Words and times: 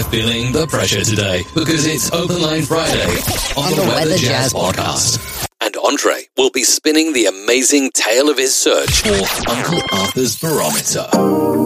We're 0.00 0.08
feeling 0.08 0.52
the 0.52 0.66
pressure 0.66 1.04
today 1.04 1.44
because 1.54 1.84
it's 1.84 2.10
Open 2.10 2.40
Line 2.40 2.62
Friday 2.62 3.04
on, 3.54 3.76
the, 3.76 3.84
Weather, 3.86 4.16
Jazz, 4.16 4.54
podcast. 4.54 5.46
And 5.60 5.76
Andre 5.76 6.22
will 6.38 6.48
be 6.48 6.64
spinning 6.64 7.12
the 7.12 7.26
amazing 7.26 7.90
tale 7.92 8.30
of 8.30 8.38
his 8.38 8.54
search 8.54 9.02
for 9.02 9.50
Uncle 9.50 9.82
Arthur's 9.92 10.40
barometer. 10.40 11.59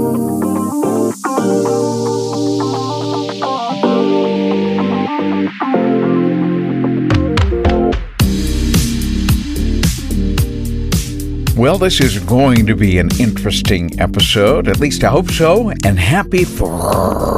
Well, 11.57 11.79
this 11.79 12.01
is 12.01 12.19
going 12.19 12.67
to 12.67 12.75
be 12.75 12.99
an 12.99 13.11
interesting 13.21 14.01
episode. 14.01 14.67
At 14.67 14.81
least 14.81 15.05
I 15.05 15.11
hope 15.11 15.31
so. 15.31 15.71
And 15.85 15.97
happy 16.01 16.43
Friday. 16.43 17.37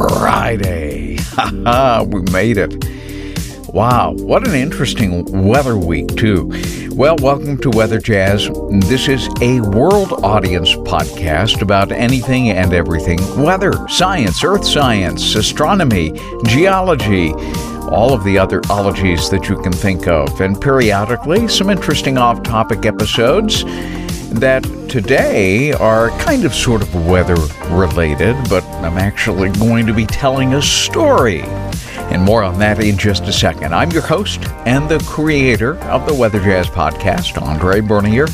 We 1.37 2.21
made 2.33 2.57
it. 2.57 2.83
Wow, 3.69 4.15
what 4.15 4.49
an 4.49 4.55
interesting 4.55 5.23
weather 5.47 5.77
week, 5.77 6.17
too. 6.17 6.51
Well, 6.93 7.17
welcome 7.21 7.59
to 7.59 7.69
Weather 7.69 7.99
Jazz. 8.01 8.49
This 8.87 9.07
is 9.09 9.29
a 9.43 9.61
world 9.61 10.15
audience 10.25 10.75
podcast 10.77 11.61
about 11.61 11.93
anything 11.93 12.49
and 12.49 12.73
everything 12.73 13.19
weather, 13.39 13.75
science, 13.87 14.43
earth 14.43 14.65
science, 14.65 15.35
astronomy, 15.35 16.19
geology, 16.47 17.35
all 17.91 18.15
of 18.15 18.25
the 18.25 18.39
other 18.39 18.63
ologies 18.71 19.29
that 19.29 19.51
you 19.51 19.61
can 19.61 19.73
think 19.73 20.09
of, 20.09 20.41
and 20.41 20.59
periodically 20.59 21.47
some 21.49 21.69
interesting 21.69 22.17
off 22.17 22.43
topic 22.43 22.87
episodes 22.87 23.63
that 24.37 24.63
today 24.89 25.73
are 25.73 26.11
kind 26.21 26.45
of 26.45 26.55
sort 26.55 26.83
of 26.83 27.07
weather 27.07 27.37
related, 27.71 28.37
but 28.49 28.65
I'm 28.83 28.99
actually 28.99 29.51
going 29.51 29.87
to 29.87 29.95
be 29.95 30.07
telling 30.07 30.55
a 30.55 30.63
story. 30.63 31.43
And 32.11 32.23
more 32.23 32.43
on 32.43 32.59
that 32.59 32.83
in 32.83 32.97
just 32.97 33.25
a 33.25 33.33
second. 33.33 33.75
I'm 33.75 33.91
your 33.91 34.03
host 34.03 34.45
and 34.65 34.89
the 34.89 34.99
creator 35.01 35.77
of 35.85 36.07
the 36.07 36.15
Weather 36.15 36.41
Jazz 36.41 36.69
podcast, 36.69 37.41
Andre 37.41 37.81
Bernier. 37.81 38.27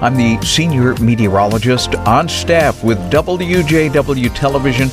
I'm 0.00 0.16
the 0.16 0.40
senior 0.42 0.94
meteorologist 0.96 1.94
on 1.94 2.28
staff 2.28 2.82
with 2.82 2.98
WJW 3.10 4.34
Television 4.34 4.88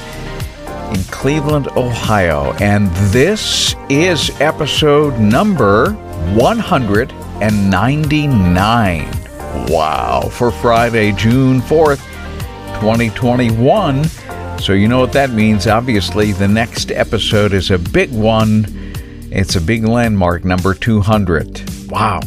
in 0.94 1.03
Cleveland, 1.05 1.70
Ohio. 1.77 2.53
And 2.59 2.89
this 3.11 3.75
is 3.89 4.30
episode 4.42 5.20
number 5.20 5.94
199. 6.33 9.18
Wow, 9.69 10.21
for 10.21 10.49
Friday, 10.49 11.11
June 11.11 11.61
4th, 11.61 12.03
2021. 12.79 14.03
So, 14.57 14.73
you 14.73 14.87
know 14.87 14.99
what 14.99 15.13
that 15.13 15.29
means. 15.29 15.67
Obviously, 15.67 16.31
the 16.31 16.47
next 16.47 16.91
episode 16.91 17.53
is 17.53 17.69
a 17.69 17.77
big 17.77 18.11
one. 18.11 18.65
It's 19.29 19.57
a 19.57 19.61
big 19.61 19.83
landmark, 19.83 20.43
number 20.43 20.73
200. 20.73 21.91
Wow. 21.91 22.19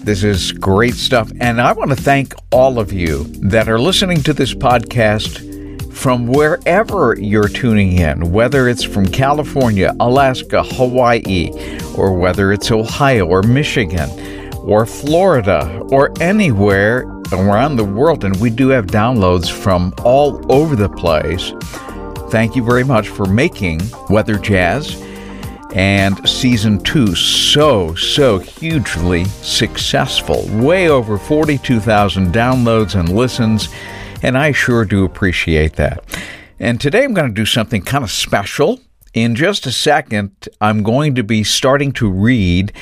This 0.00 0.24
is 0.24 0.50
great 0.52 0.94
stuff. 0.94 1.30
And 1.40 1.60
I 1.60 1.72
want 1.72 1.90
to 1.90 1.96
thank 1.96 2.32
all 2.50 2.78
of 2.78 2.90
you 2.90 3.24
that 3.50 3.68
are 3.68 3.78
listening 3.78 4.22
to 4.22 4.32
this 4.32 4.54
podcast 4.54 5.92
from 5.92 6.26
wherever 6.26 7.14
you're 7.20 7.48
tuning 7.48 7.98
in, 7.98 8.32
whether 8.32 8.66
it's 8.66 8.82
from 8.82 9.04
California, 9.04 9.94
Alaska, 10.00 10.62
Hawaii, 10.62 11.50
or 11.98 12.14
whether 12.14 12.50
it's 12.50 12.70
Ohio 12.70 13.26
or 13.26 13.42
Michigan 13.42 14.08
or 14.64 14.86
Florida 14.86 15.80
or 15.90 16.12
anywhere 16.20 17.02
around 17.32 17.76
the 17.76 17.84
world. 17.84 18.24
And 18.24 18.38
we 18.40 18.50
do 18.50 18.68
have 18.68 18.86
downloads 18.86 19.50
from 19.50 19.94
all 20.02 20.40
over 20.52 20.76
the 20.76 20.88
place. 20.88 21.52
Thank 22.30 22.56
you 22.56 22.64
very 22.64 22.84
much 22.84 23.08
for 23.08 23.26
making 23.26 23.80
Weather 24.08 24.38
Jazz 24.38 25.00
and 25.74 26.28
season 26.28 26.82
two 26.82 27.14
so, 27.14 27.94
so 27.94 28.38
hugely 28.38 29.24
successful. 29.24 30.46
Way 30.58 30.88
over 30.88 31.18
42,000 31.18 32.32
downloads 32.32 32.98
and 32.98 33.08
listens. 33.08 33.68
And 34.22 34.36
I 34.38 34.52
sure 34.52 34.84
do 34.84 35.04
appreciate 35.04 35.74
that. 35.74 36.04
And 36.58 36.80
today 36.80 37.04
I'm 37.04 37.14
going 37.14 37.28
to 37.28 37.34
do 37.34 37.46
something 37.46 37.82
kind 37.82 38.04
of 38.04 38.10
special. 38.10 38.80
In 39.14 39.34
just 39.34 39.66
a 39.66 39.72
second, 39.72 40.48
I'm 40.60 40.82
going 40.82 41.14
to 41.16 41.22
be 41.22 41.44
starting 41.44 41.92
to 41.92 42.10
read 42.10 42.72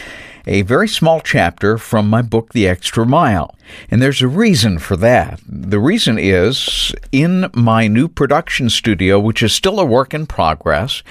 a 0.50 0.62
very 0.62 0.88
small 0.88 1.20
chapter 1.20 1.78
from 1.78 2.10
my 2.10 2.22
book, 2.22 2.52
The 2.52 2.66
Extra 2.66 3.06
Mile. 3.06 3.54
And 3.88 4.02
there's 4.02 4.20
a 4.20 4.26
reason 4.26 4.80
for 4.80 4.96
that. 4.96 5.40
The 5.46 5.78
reason 5.78 6.18
is 6.18 6.92
in 7.12 7.48
my 7.54 7.86
new 7.86 8.08
production 8.08 8.68
studio, 8.68 9.20
which 9.20 9.44
is 9.44 9.52
still 9.54 9.78
a 9.78 9.84
work 9.84 10.12
in 10.12 10.26
progress, 10.26 11.04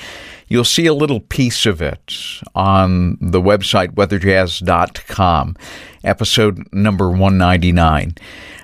you'll 0.50 0.66
see 0.66 0.88
a 0.88 0.94
little 0.94 1.22
piece 1.22 1.66
of 1.66 1.82
it 1.82 2.42
on 2.54 3.18
the 3.22 3.42
website 3.42 3.94
weatherjazz.com, 3.94 5.56
episode 6.04 6.68
number 6.74 7.10
199. 7.10 8.16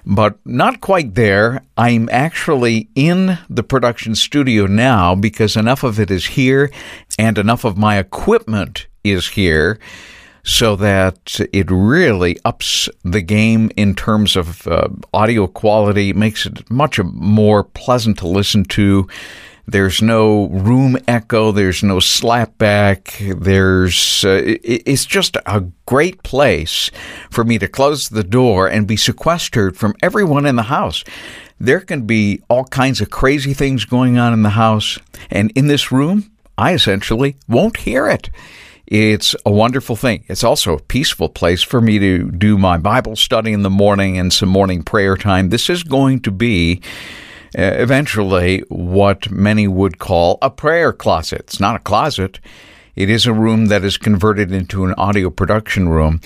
But 0.06 0.38
not 0.46 0.82
quite 0.82 1.16
there. 1.16 1.64
I'm 1.78 2.10
actually 2.12 2.90
in 2.96 3.38
the 3.50 3.64
production 3.64 4.14
studio 4.14 4.68
now 4.68 5.16
because 5.16 5.56
enough 5.56 5.84
of 5.84 6.02
it 6.02 6.12
is 6.12 6.26
here 6.26 6.70
and 7.18 7.38
enough 7.38 7.64
of 7.64 7.78
my 7.78 7.98
equipment 7.98 8.88
is 9.06 9.30
here 9.30 9.80
so 10.46 10.76
that 10.76 11.40
it 11.52 11.70
really 11.72 12.38
ups 12.46 12.88
the 13.04 13.22
game 13.22 13.72
in 13.76 13.96
terms 13.96 14.36
of 14.36 14.68
uh, 14.68 14.88
audio 15.12 15.48
quality, 15.48 16.14
makes 16.14 16.46
it 16.46 16.70
much 16.70 17.00
more 17.00 17.64
pleasant 17.64 18.20
to 18.20 18.28
listen 18.28 18.64
to. 18.64 19.08
There's 19.68 20.04
no 20.04 20.46
room 20.50 20.98
echo. 21.08 21.52
There's 21.52 21.82
no 21.82 21.98
slapback. 21.98 23.42
There's 23.42 24.24
uh, 24.24 24.42
it's 24.64 25.06
just 25.06 25.36
a 25.48 25.66
great 25.88 26.22
place 26.22 26.92
for 27.32 27.44
me 27.44 27.58
to 27.58 27.68
close 27.68 28.10
the 28.10 28.24
door 28.24 28.68
and 28.68 28.88
be 28.88 28.98
sequestered 28.98 29.76
from 29.76 29.96
everyone 30.04 30.46
in 30.46 30.56
the 30.56 30.64
house. 30.64 31.04
There 31.60 31.80
can 31.80 32.06
be 32.06 32.44
all 32.48 32.66
kinds 32.66 33.02
of 33.02 33.10
crazy 33.10 33.56
things 33.56 33.86
going 33.86 34.20
on 34.20 34.32
in 34.32 34.44
the 34.44 34.50
house, 34.50 35.00
and 35.32 35.52
in 35.56 35.66
this 35.66 35.92
room, 35.92 36.32
I 36.56 36.74
essentially 36.76 37.38
won't 37.48 37.78
hear 37.78 38.08
it. 38.08 38.30
It's 38.88 39.36
a 39.46 39.52
wonderful 39.52 39.96
thing. 39.96 40.24
It's 40.28 40.44
also 40.44 40.76
a 40.76 40.82
peaceful 40.82 41.30
place 41.30 41.64
for 41.64 41.82
me 41.82 41.98
to 42.00 42.30
do 42.32 42.58
my 42.58 42.78
Bible 42.78 43.16
study 43.16 43.52
in 43.52 43.64
the 43.64 43.70
morning 43.70 44.18
and 44.18 44.32
some 44.32 44.50
morning 44.50 44.84
prayer 44.84 45.18
time. 45.18 45.50
This 45.50 45.70
is 45.70 45.84
going 45.84 46.22
to 46.22 46.32
be 46.32 46.82
uh, 47.58 47.62
eventually 47.62 48.60
what 48.70 49.32
many 49.32 49.68
would 49.68 49.98
call 49.98 50.38
a 50.42 50.52
prayer 50.52 50.94
closet. 50.94 51.42
It's 51.42 51.60
not 51.60 51.76
a 51.76 51.80
closet. 51.80 52.40
It 52.96 53.10
is 53.10 53.26
a 53.26 53.34
room 53.34 53.68
that 53.68 53.84
is 53.84 53.98
converted 53.98 54.52
into 54.52 54.86
an 54.86 54.94
audio 54.98 55.30
production 55.32 55.90
room. 55.90 56.22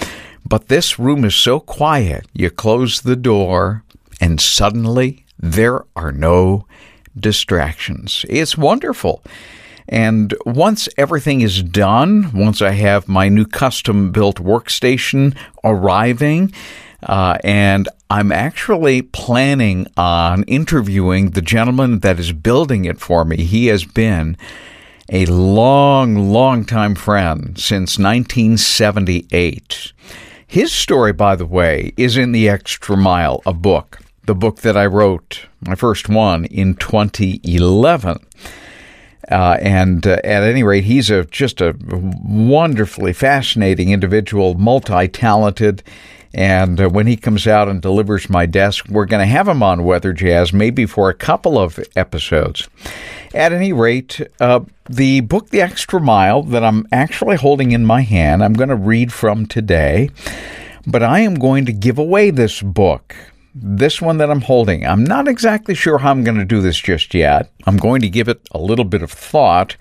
But 0.45 0.67
this 0.67 0.99
room 0.99 1.23
is 1.23 1.35
so 1.35 1.59
quiet. 1.59 2.25
You 2.33 2.49
close 2.49 3.01
the 3.01 3.15
door 3.15 3.83
and 4.19 4.41
suddenly 4.41 5.25
there 5.37 5.85
are 5.95 6.11
no 6.11 6.65
distractions. 7.17 8.25
It's 8.27 8.57
wonderful. 8.57 9.23
And 9.89 10.35
once 10.45 10.87
everything 10.97 11.41
is 11.41 11.63
done, 11.63 12.31
once 12.31 12.61
I 12.61 12.71
have 12.71 13.07
my 13.07 13.27
new 13.27 13.45
custom 13.45 14.11
built 14.11 14.37
workstation 14.37 15.35
arriving, 15.63 16.53
uh, 17.01 17.39
and 17.43 17.89
I'm 18.09 18.31
actually 18.31 19.01
planning 19.01 19.87
on 19.97 20.43
interviewing 20.43 21.31
the 21.31 21.41
gentleman 21.41 21.99
that 21.99 22.19
is 22.19 22.31
building 22.31 22.85
it 22.85 22.99
for 22.99 23.25
me. 23.25 23.37
He 23.37 23.65
has 23.67 23.83
been 23.83 24.37
a 25.11 25.25
long, 25.25 26.31
long 26.31 26.65
time 26.65 26.93
friend 26.93 27.57
since 27.57 27.97
1978. 27.97 29.93
His 30.45 30.71
story, 30.71 31.13
by 31.13 31.35
the 31.35 31.45
way, 31.47 31.93
is 31.97 32.15
in 32.15 32.31
The 32.31 32.47
Extra 32.47 32.95
Mile, 32.95 33.41
a 33.45 33.53
book, 33.53 33.99
the 34.25 34.35
book 34.35 34.61
that 34.61 34.77
I 34.77 34.85
wrote, 34.85 35.47
my 35.61 35.75
first 35.75 36.09
one, 36.09 36.45
in 36.45 36.75
2011. 36.75 38.19
Uh, 39.29 39.57
and 39.61 40.07
uh, 40.07 40.17
at 40.23 40.43
any 40.43 40.63
rate, 40.63 40.85
he's 40.85 41.09
a 41.09 41.23
just 41.25 41.61
a 41.61 41.75
wonderfully 41.81 43.13
fascinating 43.13 43.91
individual, 43.91 44.55
multi-talented. 44.55 45.83
And 46.33 46.79
uh, 46.79 46.89
when 46.89 47.07
he 47.07 47.15
comes 47.15 47.47
out 47.47 47.67
and 47.67 47.81
delivers 47.81 48.29
my 48.29 48.45
desk, 48.45 48.87
we're 48.89 49.05
going 49.05 49.21
to 49.21 49.31
have 49.31 49.47
him 49.47 49.63
on 49.63 49.83
Weather 49.83 50.13
Jazz, 50.13 50.53
maybe 50.53 50.85
for 50.85 51.09
a 51.09 51.13
couple 51.13 51.57
of 51.57 51.79
episodes. 51.95 52.67
At 53.33 53.51
any 53.51 53.73
rate, 53.73 54.21
uh, 54.39 54.61
the 54.87 55.21
book, 55.21 55.49
The 55.49 55.61
Extra 55.61 55.99
Mile, 55.99 56.43
that 56.43 56.63
I'm 56.63 56.87
actually 56.91 57.37
holding 57.37 57.71
in 57.71 57.85
my 57.85 58.01
hand, 58.01 58.43
I'm 58.43 58.53
going 58.53 58.69
to 58.69 58.75
read 58.75 59.11
from 59.11 59.45
today. 59.45 60.09
But 60.85 61.03
I 61.03 61.19
am 61.19 61.35
going 61.35 61.65
to 61.65 61.73
give 61.73 61.97
away 61.97 62.31
this 62.31 62.61
book 62.61 63.15
this 63.61 64.01
one 64.01 64.17
that 64.17 64.31
I'm 64.31 64.41
holding. 64.41 64.85
I'm 64.85 65.03
not 65.03 65.27
exactly 65.27 65.75
sure 65.75 65.97
how 65.97 66.11
I'm 66.11 66.23
going 66.23 66.37
to 66.37 66.45
do 66.45 66.61
this 66.61 66.79
just 66.79 67.13
yet. 67.13 67.51
I'm 67.65 67.77
going 67.77 68.01
to 68.01 68.09
give 68.09 68.27
it 68.27 68.41
a 68.51 68.59
little 68.59 68.85
bit 68.85 69.01
of 69.01 69.11
thought. 69.11 69.75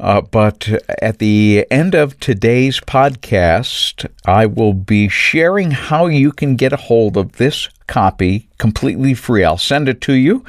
Uh, 0.00 0.20
but 0.20 0.68
at 1.00 1.18
the 1.18 1.64
end 1.70 1.94
of 1.94 2.18
today's 2.18 2.80
podcast, 2.80 4.08
I 4.26 4.46
will 4.46 4.72
be 4.72 5.08
sharing 5.08 5.70
how 5.70 6.06
you 6.06 6.32
can 6.32 6.56
get 6.56 6.72
a 6.72 6.76
hold 6.76 7.16
of 7.16 7.32
this 7.32 7.68
copy 7.86 8.48
completely 8.58 9.14
free. 9.14 9.44
I'll 9.44 9.58
send 9.58 9.88
it 9.88 10.00
to 10.02 10.14
you 10.14 10.44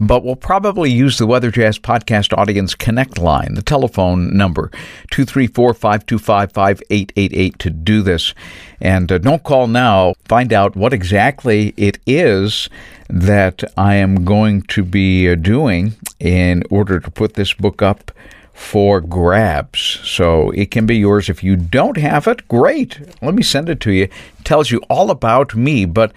but 0.00 0.24
we'll 0.24 0.34
probably 0.34 0.90
use 0.90 1.18
the 1.18 1.26
Weather 1.26 1.50
Jazz 1.50 1.78
Podcast 1.78 2.36
Audience 2.36 2.74
Connect 2.74 3.18
line, 3.18 3.54
the 3.54 3.62
telephone 3.62 4.34
number, 4.34 4.70
234 5.10 5.74
525 5.74 6.52
5888 6.52 7.58
to 7.58 7.70
do 7.70 8.02
this. 8.02 8.34
And 8.80 9.12
uh, 9.12 9.18
don't 9.18 9.44
call 9.44 9.66
now. 9.66 10.14
Find 10.24 10.54
out 10.54 10.74
what 10.74 10.94
exactly 10.94 11.74
it 11.76 11.98
is 12.06 12.70
that 13.10 13.62
I 13.76 13.96
am 13.96 14.24
going 14.24 14.62
to 14.62 14.82
be 14.84 15.28
uh, 15.28 15.34
doing 15.34 15.92
in 16.18 16.62
order 16.70 16.98
to 16.98 17.10
put 17.10 17.34
this 17.34 17.52
book 17.52 17.82
up 17.82 18.10
for 18.54 19.00
grabs. 19.00 20.00
So 20.02 20.50
it 20.52 20.70
can 20.70 20.86
be 20.86 20.96
yours. 20.96 21.28
If 21.28 21.44
you 21.44 21.56
don't 21.56 21.98
have 21.98 22.26
it, 22.26 22.48
great. 22.48 23.00
Let 23.20 23.34
me 23.34 23.42
send 23.42 23.68
it 23.68 23.80
to 23.80 23.92
you. 23.92 24.04
It 24.04 24.12
tells 24.44 24.70
you 24.70 24.80
all 24.88 25.10
about 25.10 25.54
me, 25.54 25.84
but 25.84 26.12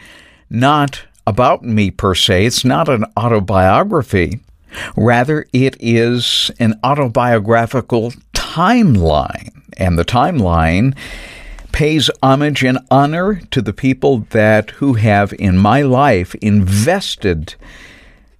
not 0.49 1.03
about 1.25 1.63
me 1.63 1.91
per 1.91 2.15
se. 2.15 2.45
It's 2.45 2.65
not 2.65 2.89
an 2.89 3.05
autobiography. 3.17 4.39
Rather, 4.95 5.45
it 5.53 5.77
is 5.79 6.51
an 6.59 6.79
autobiographical 6.83 8.13
timeline. 8.33 9.49
And 9.77 9.97
the 9.97 10.05
timeline 10.05 10.95
pays 11.71 12.09
homage 12.21 12.63
and 12.63 12.79
honor 12.91 13.41
to 13.51 13.61
the 13.61 13.73
people 13.73 14.19
that 14.29 14.71
who 14.71 14.93
have 14.93 15.33
in 15.39 15.57
my 15.57 15.81
life 15.81 16.35
invested 16.35 17.55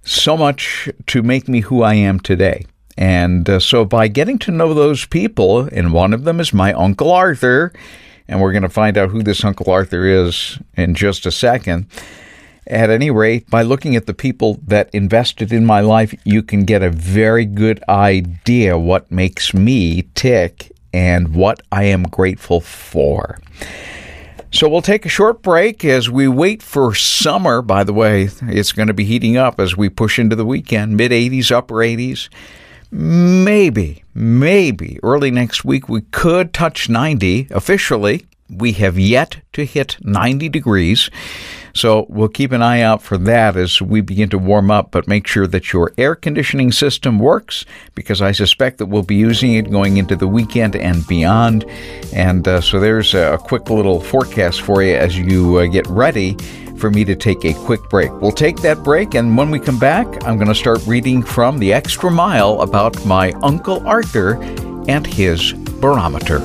so 0.04 0.36
much 0.36 0.88
to 1.06 1.22
make 1.22 1.48
me 1.48 1.60
who 1.60 1.82
I 1.82 1.94
am 1.94 2.20
today. 2.20 2.66
And 2.96 3.48
uh, 3.50 3.58
so 3.58 3.84
by 3.84 4.06
getting 4.08 4.38
to 4.40 4.52
know 4.52 4.72
those 4.72 5.04
people, 5.06 5.68
and 5.72 5.92
one 5.92 6.12
of 6.12 6.24
them 6.24 6.38
is 6.38 6.52
my 6.52 6.72
Uncle 6.74 7.10
Arthur, 7.10 7.72
and 8.28 8.40
we're 8.40 8.52
going 8.52 8.62
to 8.62 8.68
find 8.68 8.96
out 8.96 9.10
who 9.10 9.22
this 9.22 9.44
Uncle 9.44 9.70
Arthur 9.70 10.06
is 10.06 10.58
in 10.76 10.94
just 10.94 11.26
a 11.26 11.32
second. 11.32 11.86
At 12.66 12.88
any 12.88 13.10
rate, 13.10 13.50
by 13.50 13.62
looking 13.62 13.94
at 13.94 14.06
the 14.06 14.14
people 14.14 14.58
that 14.66 14.88
invested 14.94 15.52
in 15.52 15.66
my 15.66 15.80
life, 15.80 16.14
you 16.24 16.42
can 16.42 16.64
get 16.64 16.82
a 16.82 16.90
very 16.90 17.44
good 17.44 17.82
idea 17.88 18.78
what 18.78 19.10
makes 19.10 19.52
me 19.52 20.08
tick 20.14 20.72
and 20.92 21.34
what 21.34 21.60
I 21.70 21.84
am 21.84 22.04
grateful 22.04 22.60
for. 22.60 23.38
So 24.50 24.68
we'll 24.68 24.82
take 24.82 25.04
a 25.04 25.08
short 25.08 25.42
break 25.42 25.84
as 25.84 26.08
we 26.08 26.28
wait 26.28 26.62
for 26.62 26.94
summer. 26.94 27.60
By 27.60 27.82
the 27.82 27.92
way, 27.92 28.28
it's 28.42 28.70
going 28.70 28.86
to 28.86 28.94
be 28.94 29.04
heating 29.04 29.36
up 29.36 29.58
as 29.58 29.76
we 29.76 29.88
push 29.88 30.18
into 30.18 30.36
the 30.36 30.46
weekend, 30.46 30.96
mid 30.96 31.10
80s, 31.10 31.50
upper 31.50 31.74
80s. 31.74 32.28
Maybe, 32.92 34.04
maybe 34.14 35.00
early 35.02 35.32
next 35.32 35.64
week 35.64 35.88
we 35.88 36.02
could 36.02 36.54
touch 36.54 36.88
90 36.88 37.48
officially. 37.50 38.26
We 38.48 38.72
have 38.72 38.96
yet 38.96 39.38
to 39.54 39.64
hit 39.64 39.96
90 40.02 40.48
degrees. 40.48 41.10
So 41.74 42.06
we'll 42.08 42.28
keep 42.28 42.52
an 42.52 42.62
eye 42.62 42.80
out 42.80 43.02
for 43.02 43.18
that 43.18 43.56
as 43.56 43.82
we 43.82 44.00
begin 44.00 44.30
to 44.30 44.38
warm 44.38 44.70
up, 44.70 44.92
but 44.92 45.08
make 45.08 45.26
sure 45.26 45.46
that 45.48 45.72
your 45.72 45.92
air 45.98 46.14
conditioning 46.14 46.70
system 46.70 47.18
works 47.18 47.66
because 47.94 48.22
I 48.22 48.32
suspect 48.32 48.78
that 48.78 48.86
we'll 48.86 49.02
be 49.02 49.16
using 49.16 49.54
it 49.54 49.70
going 49.70 49.96
into 49.96 50.14
the 50.14 50.28
weekend 50.28 50.76
and 50.76 51.06
beyond. 51.06 51.64
And 52.12 52.46
uh, 52.46 52.60
so 52.60 52.78
there's 52.78 53.14
a 53.14 53.38
quick 53.42 53.70
little 53.70 54.00
forecast 54.00 54.62
for 54.62 54.82
you 54.82 54.94
as 54.94 55.18
you 55.18 55.58
uh, 55.58 55.66
get 55.66 55.86
ready 55.88 56.36
for 56.78 56.90
me 56.90 57.04
to 57.04 57.16
take 57.16 57.44
a 57.44 57.54
quick 57.54 57.88
break. 57.90 58.12
We'll 58.20 58.32
take 58.32 58.58
that 58.58 58.82
break, 58.82 59.14
and 59.14 59.36
when 59.36 59.50
we 59.50 59.58
come 59.58 59.78
back, 59.78 60.06
I'm 60.24 60.36
going 60.36 60.48
to 60.48 60.54
start 60.54 60.84
reading 60.86 61.22
from 61.22 61.58
The 61.58 61.72
Extra 61.72 62.10
Mile 62.10 62.60
about 62.62 63.04
my 63.06 63.32
Uncle 63.42 63.86
Arthur 63.86 64.42
and 64.88 65.06
his 65.06 65.52
barometer. 65.80 66.40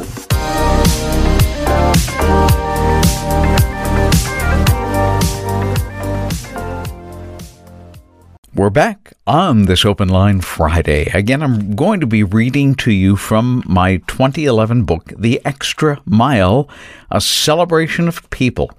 We're 8.55 8.71
back 8.71 9.13
on 9.27 9.65
this 9.65 9.85
Open 9.85 10.09
Line 10.09 10.41
Friday. 10.41 11.03
Again, 11.13 11.43
I'm 11.43 11.75
going 11.75 11.99
to 11.99 12.07
be 12.07 12.23
reading 12.23 12.73
to 12.75 12.91
you 12.91 13.15
from 13.15 13.61
my 13.67 13.97
2011 14.07 14.85
book, 14.85 15.13
The 15.15 15.39
Extra 15.45 16.01
Mile 16.03 16.67
A 17.11 17.21
Celebration 17.21 18.07
of 18.07 18.27
People. 18.31 18.71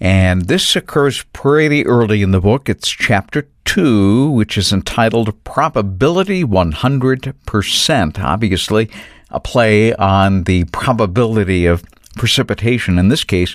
And 0.00 0.46
this 0.48 0.74
occurs 0.74 1.22
pretty 1.32 1.86
early 1.86 2.20
in 2.20 2.32
the 2.32 2.40
book. 2.40 2.68
It's 2.68 2.88
chapter 2.88 3.48
2, 3.66 4.32
which 4.32 4.58
is 4.58 4.72
entitled 4.72 5.44
Probability 5.44 6.42
100%. 6.42 8.18
Obviously, 8.18 8.90
a 9.30 9.38
play 9.38 9.94
on 9.94 10.44
the 10.44 10.64
probability 10.64 11.64
of 11.64 11.84
precipitation. 12.16 12.98
In 12.98 13.08
this 13.08 13.22
case, 13.22 13.54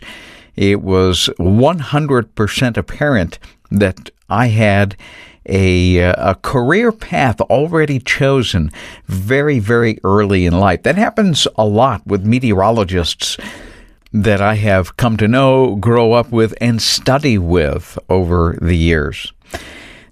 it 0.56 0.82
was 0.82 1.30
100% 1.38 2.78
apparent 2.78 3.40
that 3.70 4.10
I 4.30 4.48
had 4.48 4.96
a, 5.46 6.04
uh, 6.04 6.32
a 6.32 6.36
career 6.36 6.92
path 6.92 7.42
already 7.42 8.00
chosen 8.00 8.72
very, 9.08 9.60
very 9.60 10.00
early 10.04 10.46
in 10.46 10.60
life. 10.60 10.84
That 10.84 10.96
happens 10.96 11.48
a 11.56 11.66
lot 11.66 12.06
with 12.06 12.26
meteorologists 12.26 13.38
that 14.14 14.42
I 14.42 14.56
have 14.56 14.98
come 14.98 15.18
to 15.18 15.28
know, 15.28 15.76
grow 15.76 16.14
up 16.14 16.32
with, 16.32 16.54
and 16.60 16.82
study 16.82 17.38
with 17.38 17.98
over 18.10 18.58
the 18.62 18.76
years. 18.76 19.32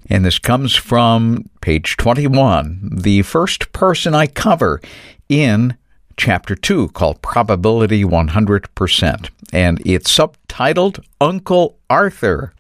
And 0.09 0.25
this 0.25 0.39
comes 0.39 0.75
from 0.75 1.49
page 1.61 1.97
21, 1.97 2.89
the 2.91 3.21
first 3.21 3.71
person 3.73 4.15
I 4.15 4.25
cover 4.25 4.81
in 5.27 5.77
chapter 6.17 6.55
2 6.55 6.89
called 6.89 7.21
Probability 7.21 8.03
100%. 8.03 9.29
And 9.53 9.81
it's 9.85 10.15
subtitled 10.15 11.03
Uncle 11.21 11.77
Arthur. 11.89 12.53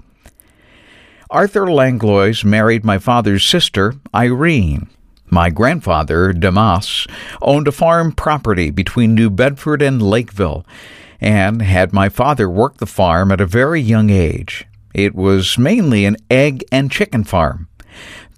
Arthur 1.31 1.71
Langlois 1.71 2.43
married 2.43 2.83
my 2.83 2.97
father's 2.97 3.43
sister, 3.43 3.93
Irene. 4.15 4.89
My 5.29 5.51
grandfather, 5.51 6.33
Damas, 6.33 7.05
owned 7.39 7.67
a 7.67 7.71
farm 7.71 8.13
property 8.13 8.71
between 8.71 9.13
New 9.13 9.29
Bedford 9.29 9.83
and 9.83 10.01
Lakeville, 10.01 10.65
and 11.21 11.61
had 11.61 11.93
my 11.93 12.09
father 12.09 12.49
work 12.49 12.77
the 12.77 12.87
farm 12.87 13.31
at 13.31 13.41
a 13.41 13.45
very 13.45 13.79
young 13.79 14.09
age. 14.09 14.65
It 14.95 15.13
was 15.13 15.55
mainly 15.55 16.03
an 16.05 16.17
egg 16.31 16.63
and 16.71 16.89
chicken 16.89 17.23
farm. 17.23 17.67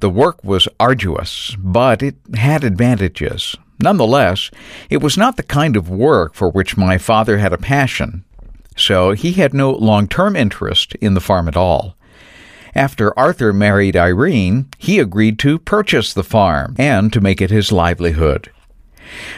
The 0.01 0.09
work 0.09 0.43
was 0.43 0.67
arduous, 0.77 1.55
but 1.57 2.03
it 2.03 2.15
had 2.35 2.65
advantages. 2.65 3.55
Nonetheless, 3.79 4.51
it 4.89 5.01
was 5.01 5.17
not 5.17 5.37
the 5.37 5.43
kind 5.43 5.77
of 5.77 5.89
work 5.89 6.33
for 6.33 6.49
which 6.49 6.75
my 6.75 6.97
father 6.97 7.37
had 7.37 7.53
a 7.53 7.57
passion, 7.57 8.25
so 8.75 9.13
he 9.13 9.31
had 9.31 9.53
no 9.53 9.71
long 9.71 10.09
term 10.09 10.35
interest 10.35 10.93
in 10.95 11.13
the 11.13 11.21
farm 11.21 11.47
at 11.47 11.55
all. 11.55 11.95
After 12.73 13.17
Arthur 13.19 13.51
married 13.51 13.97
Irene, 13.97 14.67
he 14.77 14.99
agreed 14.99 15.37
to 15.39 15.59
purchase 15.59 16.13
the 16.13 16.23
farm 16.23 16.75
and 16.77 17.11
to 17.11 17.21
make 17.21 17.41
it 17.41 17.51
his 17.51 17.71
livelihood. 17.71 18.49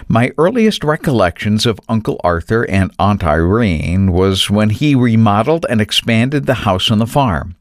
My 0.07 0.31
earliest 0.37 0.83
recollections 0.83 1.65
of 1.65 1.79
Uncle 1.89 2.21
Arthur 2.23 2.63
and 2.63 2.91
Aunt 2.99 3.23
Irene 3.23 4.11
was 4.11 4.49
when 4.49 4.69
he 4.69 4.93
remodeled 4.93 5.65
and 5.67 5.81
expanded 5.81 6.45
the 6.45 6.65
house 6.65 6.91
on 6.91 6.99
the 6.99 7.07
farm. 7.07 7.55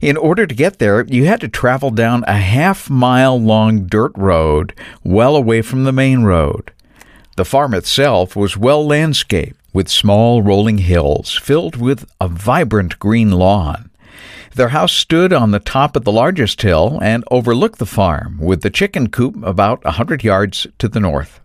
In 0.00 0.16
order 0.16 0.46
to 0.46 0.54
get 0.54 0.78
there, 0.78 1.04
you 1.04 1.26
had 1.26 1.40
to 1.40 1.48
travel 1.48 1.90
down 1.90 2.24
a 2.26 2.36
half 2.38 2.88
mile 2.88 3.40
long 3.40 3.86
dirt 3.86 4.12
road 4.16 4.74
well 5.02 5.36
away 5.36 5.62
from 5.62 5.84
the 5.84 5.92
main 5.92 6.22
road. 6.22 6.72
The 7.36 7.44
farm 7.44 7.74
itself 7.74 8.36
was 8.36 8.56
well 8.56 8.86
landscaped 8.86 9.58
with 9.72 9.88
small 9.88 10.42
rolling 10.42 10.78
hills 10.78 11.36
filled 11.36 11.76
with 11.76 12.08
a 12.20 12.28
vibrant 12.28 12.98
green 12.98 13.32
lawn. 13.32 13.90
Their 14.54 14.68
house 14.68 14.92
stood 14.92 15.32
on 15.32 15.50
the 15.50 15.58
top 15.58 15.96
of 15.96 16.04
the 16.04 16.12
largest 16.12 16.62
hill 16.62 17.00
and 17.02 17.24
overlooked 17.28 17.80
the 17.80 17.86
farm, 17.86 18.38
with 18.38 18.62
the 18.62 18.70
chicken 18.70 19.08
coop 19.08 19.42
about 19.42 19.82
a 19.84 19.92
hundred 19.92 20.22
yards 20.22 20.68
to 20.78 20.88
the 20.88 21.00
north. 21.00 21.40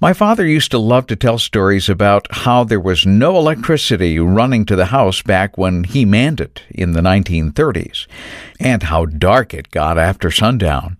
My 0.00 0.12
father 0.12 0.46
used 0.46 0.70
to 0.70 0.78
love 0.78 1.08
to 1.08 1.16
tell 1.16 1.38
stories 1.38 1.88
about 1.88 2.28
how 2.30 2.62
there 2.62 2.78
was 2.78 3.06
no 3.06 3.36
electricity 3.36 4.20
running 4.20 4.64
to 4.66 4.76
the 4.76 4.86
house 4.86 5.20
back 5.20 5.58
when 5.58 5.82
he 5.82 6.04
manned 6.04 6.40
it 6.40 6.62
in 6.70 6.92
the 6.92 7.00
1930s, 7.00 8.06
and 8.60 8.84
how 8.84 9.06
dark 9.06 9.52
it 9.52 9.72
got 9.72 9.98
after 9.98 10.30
sundown. 10.30 10.96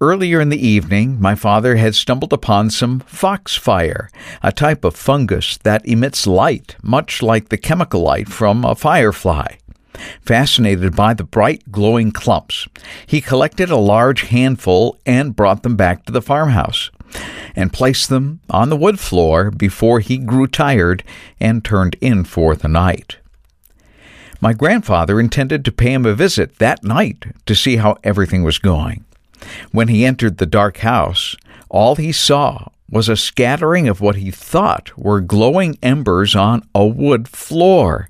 Earlier 0.00 0.40
in 0.40 0.50
the 0.50 0.64
evening, 0.64 1.20
my 1.20 1.34
father 1.34 1.74
had 1.74 1.96
stumbled 1.96 2.32
upon 2.32 2.70
some 2.70 3.00
foxfire, 3.00 4.10
a 4.44 4.52
type 4.52 4.84
of 4.84 4.94
fungus 4.94 5.56
that 5.64 5.84
emits 5.84 6.24
light, 6.24 6.76
much 6.84 7.20
like 7.20 7.48
the 7.48 7.58
chemical 7.58 8.02
light 8.02 8.28
from 8.28 8.64
a 8.64 8.76
firefly. 8.76 9.56
Fascinated 10.22 10.94
by 10.94 11.14
the 11.14 11.24
bright, 11.24 11.70
glowing 11.70 12.12
clumps, 12.12 12.68
he 13.06 13.20
collected 13.20 13.70
a 13.70 13.76
large 13.76 14.22
handful 14.22 14.98
and 15.04 15.36
brought 15.36 15.62
them 15.62 15.76
back 15.76 16.04
to 16.04 16.12
the 16.12 16.22
farmhouse 16.22 16.90
and 17.56 17.72
placed 17.72 18.08
them 18.08 18.40
on 18.50 18.68
the 18.68 18.76
wood 18.76 19.00
floor 19.00 19.50
before 19.50 20.00
he 20.00 20.18
grew 20.18 20.46
tired 20.46 21.02
and 21.40 21.64
turned 21.64 21.96
in 22.00 22.24
for 22.24 22.54
the 22.54 22.68
night. 22.68 23.18
My 24.40 24.52
grandfather 24.52 25.18
intended 25.18 25.64
to 25.64 25.72
pay 25.72 25.92
him 25.92 26.06
a 26.06 26.14
visit 26.14 26.58
that 26.58 26.84
night 26.84 27.24
to 27.46 27.54
see 27.54 27.76
how 27.76 27.96
everything 28.04 28.44
was 28.44 28.58
going. 28.58 29.04
When 29.72 29.88
he 29.88 30.04
entered 30.04 30.38
the 30.38 30.46
dark 30.46 30.78
house, 30.78 31.36
all 31.68 31.96
he 31.96 32.12
saw 32.12 32.68
was 32.90 33.08
a 33.08 33.16
scattering 33.16 33.88
of 33.88 34.00
what 34.00 34.16
he 34.16 34.30
thought 34.30 34.96
were 34.96 35.20
glowing 35.20 35.78
embers 35.82 36.34
on 36.34 36.62
a 36.74 36.86
wood 36.86 37.28
floor. 37.28 38.08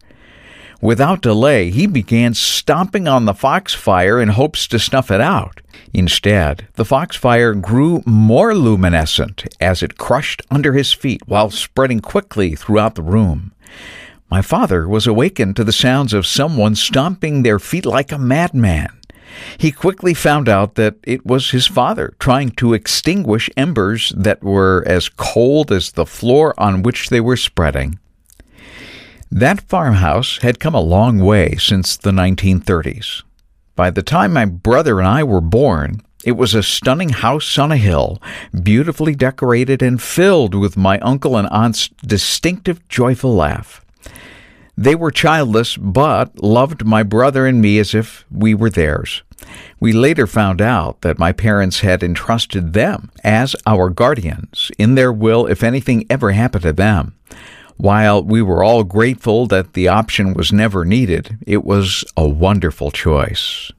Without 0.80 1.23
delay, 1.23 1.70
he 1.70 1.88
began 1.88 2.35
stomping 2.35 3.08
on 3.08 3.25
the 3.25 3.35
foxfire 3.35 4.20
in 4.20 4.28
hopes 4.28 4.68
to 4.68 4.78
snuff 4.78 5.11
it 5.11 5.20
out. 5.20 5.61
Instead, 5.92 6.68
the 6.75 6.85
foxfire 6.85 7.52
grew 7.54 8.02
more 8.06 8.54
luminescent 8.54 9.44
as 9.61 9.82
it 9.82 9.99
crushed 9.99 10.40
under 10.52 10.75
his 10.75 10.92
feet 10.92 11.20
while 11.26 11.50
spreading 11.50 11.99
quickly 11.99 12.54
throughout 12.54 12.94
the 12.94 13.02
room. 13.02 13.52
My 14.30 14.40
father 14.40 14.87
was 14.87 15.06
awakened 15.06 15.56
to 15.56 15.64
the 15.64 15.73
sounds 15.73 16.12
of 16.12 16.26
someone 16.26 16.76
stomping 16.76 17.42
their 17.42 17.58
feet 17.58 17.85
like 17.85 18.12
a 18.12 18.18
madman. 18.18 18.90
He 19.56 19.73
quickly 19.73 20.14
found 20.14 20.49
out 20.49 20.76
that 20.76 20.97
it 21.02 21.26
was 21.26 21.50
his 21.50 21.66
father 21.66 22.14
trying 22.20 22.50
to 22.52 22.75
extinguish 22.75 23.50
embers 23.56 24.12
that 24.16 24.42
were 24.44 24.85
as 24.87 25.08
cold 25.08 25.73
as 25.73 25.92
the 25.92 26.06
floor 26.06 26.54
on 26.58 26.82
which 26.82 27.08
they 27.08 27.20
were 27.20 27.37
spreading. 27.37 27.99
That 29.30 29.61
farmhouse 29.61 30.38
had 30.38 30.58
come 30.58 30.75
a 30.75 30.80
long 30.80 31.18
way 31.18 31.54
since 31.58 31.97
the 31.97 32.11
1930s. 32.11 33.23
By 33.76 33.90
the 33.90 34.02
time 34.02 34.32
my 34.32 34.47
brother 34.47 34.99
and 34.99 35.06
I 35.06 35.23
were 35.23 35.42
born, 35.42 36.00
it 36.25 36.32
was 36.32 36.54
a 36.54 36.62
stunning 36.62 37.11
house 37.11 37.58
on 37.58 37.70
a 37.70 37.76
hill, 37.76 38.20
beautifully 38.62 39.14
decorated 39.14 39.82
and 39.82 40.02
filled 40.02 40.54
with 40.54 40.76
my 40.76 40.99
uncle 41.00 41.37
and 41.37 41.47
aunt's 41.50 41.88
distinctive, 42.04 42.87
joyful 42.88 43.35
laugh. 43.35 43.85
They 44.76 44.94
were 44.94 45.11
childless, 45.11 45.76
but 45.76 46.42
loved 46.42 46.87
my 46.87 47.02
brother 47.02 47.47
and 47.47 47.61
me 47.61 47.78
as 47.78 47.94
if 47.94 48.25
we 48.30 48.54
were 48.54 48.70
theirs. 48.70 49.23
We 49.78 49.92
later 49.92 50.26
found 50.26 50.61
out 50.62 51.02
that 51.02 51.18
my 51.18 51.32
parents 51.32 51.80
had 51.80 52.02
entrusted 52.02 52.73
them 52.73 53.11
as 53.23 53.54
our 53.66 53.90
guardians 53.90 54.70
in 54.78 54.94
their 54.94 55.12
will 55.12 55.47
if 55.47 55.62
anything 55.62 56.06
ever 56.08 56.32
happened 56.32 56.62
to 56.62 56.73
them. 56.73 57.14
While 57.78 58.25
we 58.25 58.42
were 58.42 58.64
all 58.64 58.82
grateful 58.82 59.47
that 59.47 59.75
the 59.75 59.87
option 59.87 60.35
was 60.35 60.52
never 60.52 60.85
needed, 60.85 61.38
it 61.47 61.64
was 61.64 62.04
a 62.16 62.28
wonderful 62.28 62.90
choice. 62.90 63.70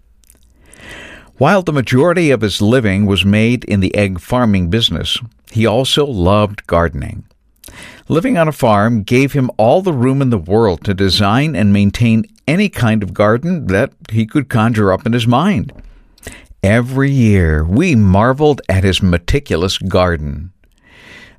While 1.38 1.64
the 1.64 1.74
majority 1.74 2.32
of 2.32 2.40
his 2.40 2.62
living 2.62 3.06
was 3.06 3.26
made 3.26 3.66
in 3.66 3.82
the 3.82 3.94
egg 3.96 4.22
farming 4.22 4.70
business, 4.70 5.18
he 5.52 5.66
also 5.66 6.06
loved 6.06 6.66
gardening. 6.66 7.26
Living 8.08 8.38
on 8.38 8.48
a 8.48 8.54
farm 8.54 9.04
gave 9.04 9.34
him 9.34 9.52
all 9.58 9.82
the 9.82 9.94
room 9.94 10.22
in 10.22 10.30
the 10.30 10.38
world 10.38 10.84
to 10.86 10.94
design 10.94 11.54
and 11.54 11.74
maintain 11.74 12.24
any 12.48 12.70
kind 12.70 13.04
of 13.04 13.14
garden 13.14 13.68
that 13.68 13.92
he 14.10 14.26
could 14.26 14.48
conjure 14.50 14.94
up 14.94 15.06
in 15.06 15.12
his 15.12 15.28
mind. 15.28 15.74
Every 16.64 17.12
year 17.12 17.66
we 17.66 17.96
marveled 17.96 18.62
at 18.70 18.86
his 18.86 19.02
meticulous 19.02 19.78
garden. 19.78 20.52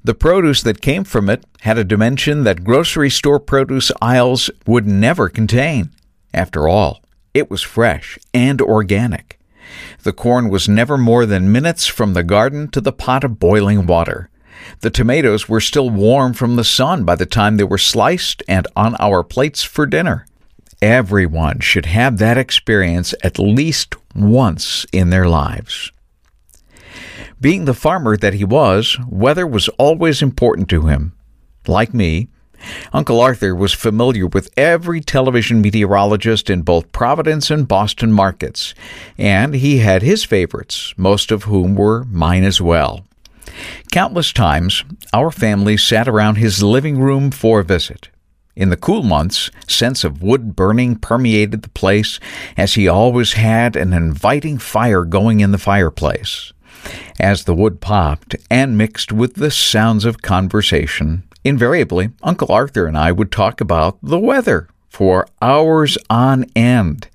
The 0.03 0.15
produce 0.15 0.63
that 0.63 0.81
came 0.81 1.05
from 1.05 1.29
it 1.29 1.45
had 1.61 1.77
a 1.77 1.85
dimension 1.85 2.45
that 2.45 2.65
grocery 2.65 3.11
store 3.11 3.39
produce 3.39 3.93
aisles 4.01 4.51
would 4.67 4.87
never 4.87 5.29
contain. 5.29 5.91
After 6.33 6.67
all, 6.67 7.03
it 7.35 7.51
was 7.51 7.63
fresh 7.63 8.19
and 8.33 8.63
organic. 8.63 9.39
The 10.03 10.13
corn 10.13 10.49
was 10.49 10.69
never 10.69 10.97
more 10.97 11.27
than 11.27 11.53
minutes 11.53 11.87
from 11.87 12.15
the 12.15 12.23
garden 12.23 12.69
to 12.69 12.81
the 12.81 12.93
pot 12.93 13.25
of 13.25 13.39
boiling 13.39 13.87
water. 13.87 14.31
The 14.81 14.91
tomatoes 14.91 15.49
were 15.49 15.61
still 15.61 15.91
warm 15.91 16.33
from 16.33 16.57
the 16.57 16.65
sun 16.65 17.05
by 17.05 17.15
the 17.15 17.27
time 17.27 17.57
they 17.57 17.65
were 17.65 17.79
sliced 17.79 18.43
and 18.49 18.67
on 18.75 18.97
our 18.99 19.23
plates 19.23 19.63
for 19.63 19.87
dinner. 19.87 20.27
Everyone 20.81 21.61
should 21.61 21.87
have 21.87 22.19
that 22.19 22.39
experience 22.39 23.15
at 23.23 23.39
least 23.39 23.97
once 24.15 24.87
in 24.93 25.11
their 25.11 25.29
lives. 25.29 25.93
Being 27.41 27.65
the 27.65 27.73
farmer 27.73 28.19
that 28.19 28.35
he 28.35 28.45
was, 28.45 28.99
weather 29.09 29.47
was 29.47 29.69
always 29.79 30.21
important 30.21 30.69
to 30.69 30.89
him. 30.89 31.15
Like 31.67 31.95
me, 31.95 32.29
Uncle 32.93 33.19
Arthur 33.19 33.55
was 33.55 33.73
familiar 33.73 34.27
with 34.27 34.51
every 34.59 35.01
television 35.01 35.63
meteorologist 35.63 36.51
in 36.51 36.61
both 36.61 36.93
Providence 36.93 37.51
and 37.51 37.67
Boston 37.67 38.13
markets, 38.13 38.75
and 39.17 39.55
he 39.55 39.79
had 39.79 40.03
his 40.03 40.23
favorites, 40.23 40.93
most 40.99 41.33
of 41.33 41.45
whom 41.45 41.75
were 41.75 42.05
mine 42.05 42.45
as 42.45 42.61
well. 42.61 43.07
Countless 43.91 44.35
times, 44.35 44.85
our 45.15 45.31
family 45.31 45.79
sat 45.79 46.09
around 46.09 46.35
his 46.35 46.63
living 46.63 46.99
room 46.99 47.31
for 47.31 47.61
a 47.61 47.65
visit. 47.65 48.11
In 48.55 48.69
the 48.69 48.77
cool 48.77 49.03
months, 49.03 49.51
scents 49.67 50.05
of 50.05 50.23
wood 50.23 50.55
burning 50.55 50.97
permeated 50.97 51.63
the 51.63 51.71
place, 51.71 52.21
as 52.59 52.75
he 52.75 52.87
always 52.87 53.33
had 53.33 53.77
an 53.77 53.95
inviting 53.95 54.59
fire 54.59 55.07
going 55.07 55.41
in 55.41 55.53
the 55.53 55.59
fireplace. 55.59 56.53
As 57.19 57.45
the 57.45 57.55
wood 57.55 57.81
popped 57.81 58.37
and 58.51 58.79
mixed 58.79 59.13
with 59.13 59.35
the 59.35 59.51
sounds 59.51 60.05
of 60.05 60.23
conversation, 60.23 61.25
invariably 61.45 62.11
Uncle 62.23 62.53
Arthur 62.53 62.87
and 62.87 62.97
I 62.97 63.13
would 63.13 63.33
talk 63.33 63.61
about 63.61 63.99
the 64.03 64.19
weather 64.19 64.69
for 64.89 65.27
hours 65.41 65.97
on 66.09 66.45
end. 66.57 67.09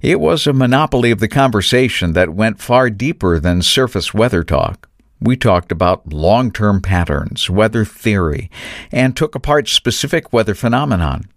It 0.00 0.20
was 0.20 0.46
a 0.46 0.52
monopoly 0.52 1.10
of 1.10 1.20
the 1.20 1.28
conversation 1.28 2.12
that 2.12 2.34
went 2.34 2.60
far 2.60 2.90
deeper 2.90 3.40
than 3.40 3.62
surface 3.62 4.14
weather 4.14 4.44
talk. 4.44 4.88
We 5.20 5.36
talked 5.36 5.72
about 5.72 6.12
long 6.12 6.52
term 6.52 6.80
patterns, 6.80 7.48
weather 7.48 7.84
theory, 7.84 8.50
and 8.92 9.16
took 9.16 9.34
apart 9.34 9.68
specific 9.68 10.32
weather 10.32 10.54
phenomenon. 10.54 11.28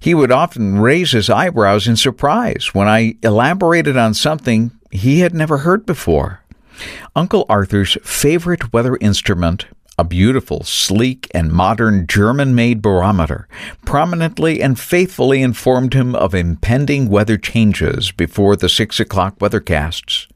He 0.00 0.14
would 0.14 0.32
often 0.32 0.80
raise 0.80 1.12
his 1.12 1.30
eyebrows 1.30 1.86
in 1.86 1.96
surprise 1.96 2.74
when 2.74 2.88
I 2.88 3.14
elaborated 3.22 3.96
on 3.96 4.12
something 4.12 4.72
he 4.90 5.20
had 5.20 5.32
never 5.32 5.58
heard 5.58 5.86
before. 5.86 6.40
Uncle 7.14 7.46
Arthur's 7.48 7.96
favorite 8.02 8.72
weather 8.72 8.96
instrument, 9.00 9.66
a 9.98 10.04
beautiful, 10.04 10.64
sleek, 10.64 11.30
and 11.32 11.52
modern 11.52 12.06
German 12.06 12.54
made 12.54 12.82
barometer, 12.82 13.46
prominently 13.84 14.60
and 14.60 14.78
faithfully 14.78 15.40
informed 15.42 15.94
him 15.94 16.14
of 16.14 16.34
impending 16.34 17.08
weather 17.08 17.36
changes 17.36 18.10
before 18.10 18.56
the 18.56 18.68
six 18.68 18.98
o'clock 18.98 19.38
weathercasts. 19.38 20.26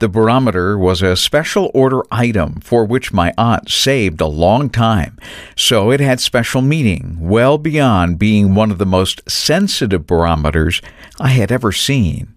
The 0.00 0.08
barometer 0.08 0.78
was 0.78 1.02
a 1.02 1.16
special 1.16 1.70
order 1.72 2.02
item 2.10 2.60
for 2.60 2.84
which 2.84 3.12
my 3.12 3.32
aunt 3.38 3.70
saved 3.70 4.20
a 4.20 4.26
long 4.26 4.68
time, 4.68 5.18
so 5.56 5.90
it 5.90 6.00
had 6.00 6.20
special 6.20 6.60
meaning 6.60 7.16
well 7.20 7.56
beyond 7.56 8.18
being 8.18 8.54
one 8.54 8.70
of 8.70 8.78
the 8.78 8.86
most 8.86 9.22
sensitive 9.30 10.06
barometers 10.06 10.82
I 11.18 11.28
had 11.28 11.50
ever 11.50 11.72
seen. 11.72 12.35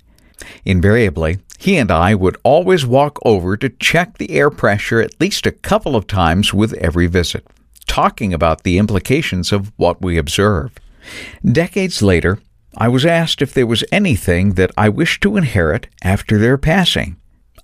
Invariably, 0.65 1.39
he 1.57 1.77
and 1.77 1.91
I 1.91 2.15
would 2.15 2.37
always 2.43 2.85
walk 2.85 3.19
over 3.23 3.57
to 3.57 3.69
check 3.69 4.17
the 4.17 4.31
air 4.31 4.49
pressure 4.49 5.01
at 5.01 5.19
least 5.19 5.45
a 5.45 5.51
couple 5.51 5.95
of 5.95 6.07
times 6.07 6.53
with 6.53 6.73
every 6.73 7.07
visit, 7.07 7.45
talking 7.87 8.33
about 8.33 8.63
the 8.63 8.77
implications 8.77 9.51
of 9.51 9.71
what 9.75 10.01
we 10.01 10.17
observed. 10.17 10.79
Decades 11.43 12.01
later, 12.01 12.39
I 12.77 12.87
was 12.87 13.05
asked 13.05 13.41
if 13.41 13.53
there 13.53 13.67
was 13.67 13.83
anything 13.91 14.53
that 14.53 14.71
I 14.77 14.89
wished 14.89 15.21
to 15.23 15.37
inherit 15.37 15.87
after 16.03 16.37
their 16.37 16.57
passing. 16.57 17.17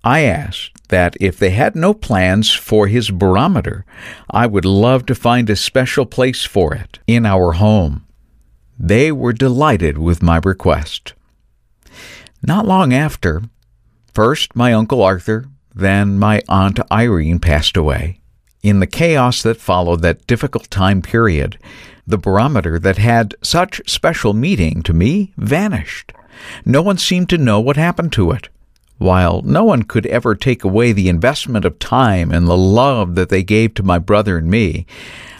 I 0.03 0.21
asked 0.21 0.89
that 0.89 1.15
if 1.19 1.37
they 1.39 1.51
had 1.51 1.75
no 1.75 1.93
plans 1.93 2.51
for 2.51 2.87
his 2.87 3.09
barometer, 3.09 3.85
I 4.29 4.45
would 4.45 4.65
love 4.65 5.05
to 5.07 5.15
find 5.15 5.49
a 5.49 5.55
special 5.55 6.05
place 6.05 6.43
for 6.43 6.73
it 6.73 6.99
in 7.07 7.25
our 7.25 7.53
home. 7.53 8.05
They 8.77 9.11
were 9.11 9.33
delighted 9.33 9.97
with 9.97 10.21
my 10.21 10.39
request. 10.43 11.13
Not 12.47 12.67
long 12.67 12.93
after, 12.93 13.41
first 14.13 14.55
my 14.55 14.71
Uncle 14.71 15.01
Arthur, 15.01 15.47
then 15.73 16.19
my 16.19 16.43
Aunt 16.47 16.79
Irene 16.91 17.39
passed 17.39 17.75
away. 17.75 18.19
In 18.61 18.79
the 18.79 18.87
chaos 18.87 19.41
that 19.41 19.57
followed 19.57 20.03
that 20.03 20.27
difficult 20.27 20.69
time 20.69 21.01
period, 21.01 21.57
the 22.05 22.19
barometer 22.19 22.77
that 22.77 22.99
had 22.99 23.33
such 23.41 23.81
special 23.89 24.33
meaning 24.33 24.83
to 24.83 24.93
me 24.93 25.33
vanished. 25.37 26.13
No 26.63 26.83
one 26.83 26.99
seemed 26.99 27.29
to 27.29 27.39
know 27.39 27.59
what 27.59 27.77
happened 27.77 28.11
to 28.13 28.29
it. 28.29 28.49
While 28.99 29.41
no 29.41 29.63
one 29.63 29.81
could 29.81 30.05
ever 30.05 30.35
take 30.35 30.63
away 30.63 30.91
the 30.91 31.09
investment 31.09 31.65
of 31.65 31.79
time 31.79 32.31
and 32.31 32.47
the 32.47 32.55
love 32.55 33.15
that 33.15 33.29
they 33.29 33.41
gave 33.41 33.73
to 33.73 33.83
my 33.83 33.97
brother 33.97 34.37
and 34.37 34.51
me, 34.51 34.85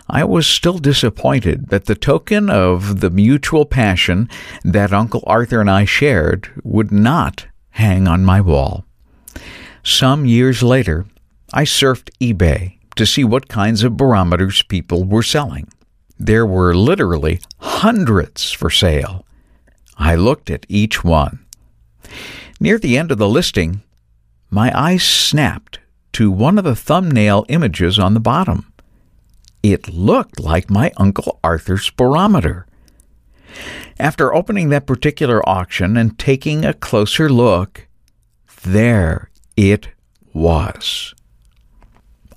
I 0.08 0.24
was 0.24 0.46
still 0.46 0.78
disappointed 0.78 1.70
that 1.70 1.86
the 1.86 1.96
token 1.96 2.50
of 2.50 3.02
the 3.02 3.10
mutual 3.10 3.66
passion 3.66 4.30
that 4.64 4.94
Uncle 4.94 5.24
Arthur 5.26 5.62
and 5.62 5.70
I 5.70 5.86
shared 5.86 6.50
would 6.64 6.92
not 6.92 7.48
hang 7.72 8.08
on 8.08 8.24
my 8.24 8.40
wall. 8.40 8.86
Some 9.84 10.26
years 10.26 10.62
later, 10.62 11.06
I 11.54 11.64
surfed 11.64 12.10
eBay 12.22 12.78
to 12.96 13.06
see 13.06 13.24
what 13.24 13.50
kinds 13.50 13.84
of 13.84 13.98
barometers 13.98 14.62
people 14.64 15.04
were 15.04 15.24
selling. 15.24 15.68
There 16.18 16.46
were 16.46 16.76
literally 16.76 17.42
hundreds 17.60 18.52
for 18.52 18.70
sale. 18.70 19.26
I 19.98 20.16
looked 20.16 20.50
at 20.50 20.66
each 20.70 21.04
one. 21.04 21.40
Near 22.60 22.78
the 22.78 22.98
end 22.98 23.12
of 23.12 23.18
the 23.18 23.28
listing, 23.28 23.82
my 24.50 24.72
eyes 24.78 25.04
snapped 25.04 25.80
to 26.14 26.32
one 26.32 26.58
of 26.58 26.64
the 26.64 26.76
thumbnail 26.76 27.46
images 27.50 28.00
on 28.00 28.14
the 28.14 28.20
bottom. 28.20 28.72
It 29.66 29.92
looked 29.92 30.40
like 30.40 30.70
my 30.70 30.92
Uncle 30.96 31.40
Arthur's 31.44 31.90
barometer. 31.90 32.68
After 33.98 34.32
opening 34.32 34.70
that 34.70 34.86
particular 34.86 35.42
auction 35.50 35.98
and 35.98 36.20
taking 36.20 36.64
a 36.64 36.76
closer 36.76 37.30
look, 37.30 37.88
there 38.62 39.32
it 39.58 39.88
was. 40.36 41.16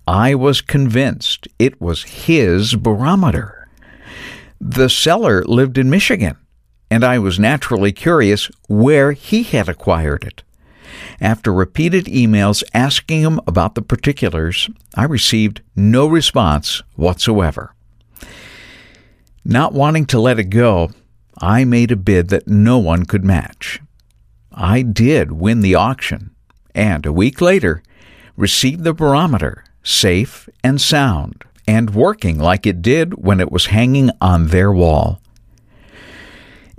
I 0.07 0.35
was 0.37 0.63
convinced 0.63 1.47
it 1.59 1.79
was 1.79 2.05
his 2.05 2.75
barometer. 2.77 3.69
The 4.59 4.89
seller 4.89 5.45
lived 5.45 5.77
in 5.77 5.91
Michigan 5.91 6.39
and 6.91 7.05
I 7.05 7.19
was 7.19 7.39
naturally 7.39 7.93
curious 7.93 8.51
where 8.69 9.13
he 9.13 9.43
had 9.43 9.69
acquired 9.69 10.25
it. 10.25 10.43
After 11.21 11.53
repeated 11.53 12.07
emails 12.07 12.63
asking 12.75 13.23
him 13.23 13.41
about 13.47 13.75
the 13.75 13.83
particulars, 13.83 14.69
I 14.95 15.05
received 15.05 15.63
no 15.75 16.07
response 16.07 16.83
whatsoever. 16.97 17.75
Not 19.45 19.73
wanting 19.73 20.07
to 20.07 20.21
let 20.21 20.39
it 20.39 20.51
go, 20.51 20.91
I 21.41 21.65
made 21.65 21.91
a 21.93 21.97
bid 21.97 22.29
that 22.29 22.49
no 22.49 22.79
one 22.79 23.05
could 23.07 23.25
match. 23.25 23.81
I 24.53 24.83
did 24.83 25.33
win 25.33 25.61
the 25.61 25.75
auction, 25.75 26.33
and 26.75 27.07
a 27.07 27.13
week 27.13 27.41
later, 27.41 27.83
received 28.37 28.85
the 28.85 28.93
barometer 28.93 29.65
safe 29.83 30.49
and 30.63 30.81
sound 30.81 31.45
and 31.67 31.95
working 31.95 32.39
like 32.39 32.67
it 32.67 32.83
did 32.83 33.23
when 33.23 33.41
it 33.41 33.53
was 33.53 33.67
hanging 33.67 34.11
on 34.21 34.49
their 34.49 34.73
wall. 34.73 35.21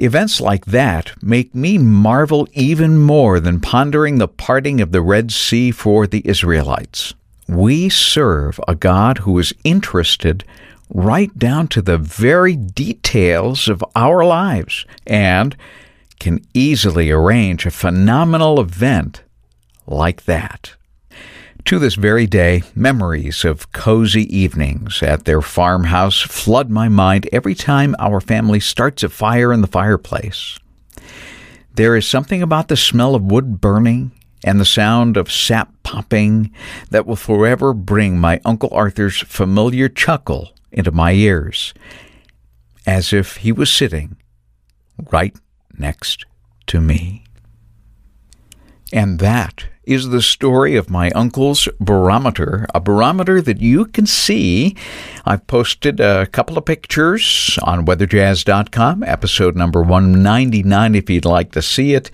Events 0.01 0.39
like 0.39 0.63
that 0.63 1.11
make 1.21 1.53
me 1.53 1.77
marvel 1.77 2.47
even 2.53 2.97
more 2.97 3.37
than 3.41 3.59
pondering 3.59 4.17
the 4.17 4.29
parting 4.29 4.79
of 4.79 4.93
the 4.93 5.01
Red 5.01 5.29
Sea 5.29 5.71
for 5.71 6.07
the 6.07 6.25
Israelites. 6.25 7.13
We 7.49 7.89
serve 7.89 8.61
a 8.65 8.75
God 8.75 9.17
who 9.19 9.37
is 9.39 9.53
interested 9.65 10.45
right 10.89 11.37
down 11.37 11.67
to 11.69 11.81
the 11.81 11.97
very 11.97 12.55
details 12.55 13.67
of 13.67 13.83
our 13.93 14.23
lives 14.23 14.85
and 15.05 15.57
can 16.17 16.45
easily 16.53 17.11
arrange 17.11 17.65
a 17.65 17.71
phenomenal 17.71 18.61
event 18.61 19.23
like 19.85 20.23
that. 20.23 20.75
To 21.65 21.77
this 21.77 21.95
very 21.95 22.25
day, 22.25 22.63
memories 22.73 23.45
of 23.45 23.71
cozy 23.71 24.23
evenings 24.35 25.03
at 25.03 25.25
their 25.25 25.41
farmhouse 25.41 26.19
flood 26.21 26.69
my 26.69 26.89
mind 26.89 27.29
every 27.31 27.53
time 27.53 27.95
our 27.99 28.19
family 28.19 28.59
starts 28.59 29.03
a 29.03 29.09
fire 29.09 29.53
in 29.53 29.61
the 29.61 29.67
fireplace. 29.67 30.57
There 31.75 31.95
is 31.95 32.07
something 32.07 32.41
about 32.41 32.69
the 32.69 32.77
smell 32.77 33.13
of 33.13 33.23
wood 33.23 33.61
burning 33.61 34.11
and 34.43 34.59
the 34.59 34.65
sound 34.65 35.15
of 35.15 35.31
sap 35.31 35.71
popping 35.83 36.51
that 36.89 37.05
will 37.05 37.15
forever 37.15 37.73
bring 37.73 38.17
my 38.17 38.41
Uncle 38.45 38.69
Arthur's 38.71 39.19
familiar 39.19 39.89
chuckle 39.89 40.53
into 40.71 40.91
my 40.91 41.11
ears, 41.11 41.73
as 42.85 43.13
if 43.13 43.37
he 43.37 43.51
was 43.51 43.71
sitting 43.71 44.17
right 45.11 45.35
next 45.77 46.25
to 46.67 46.81
me. 46.81 47.23
And 48.91 49.19
that 49.19 49.65
is 49.89 50.09
the 50.09 50.21
story 50.21 50.75
of 50.75 50.91
my 50.91 51.09
uncle's 51.11 51.67
barometer, 51.79 52.67
a 52.75 52.79
barometer 52.79 53.41
that 53.41 53.59
you 53.59 53.85
can 53.85 54.05
see. 54.05 54.75
I've 55.25 55.47
posted 55.47 55.99
a 55.99 56.27
couple 56.27 56.59
of 56.59 56.65
pictures 56.65 57.57
on 57.63 57.87
weatherjazz.com, 57.87 59.01
episode 59.01 59.55
number 59.55 59.81
199, 59.81 60.93
if 60.93 61.09
you'd 61.09 61.25
like 61.25 61.53
to 61.53 61.63
see 61.63 61.95
it. 61.95 62.11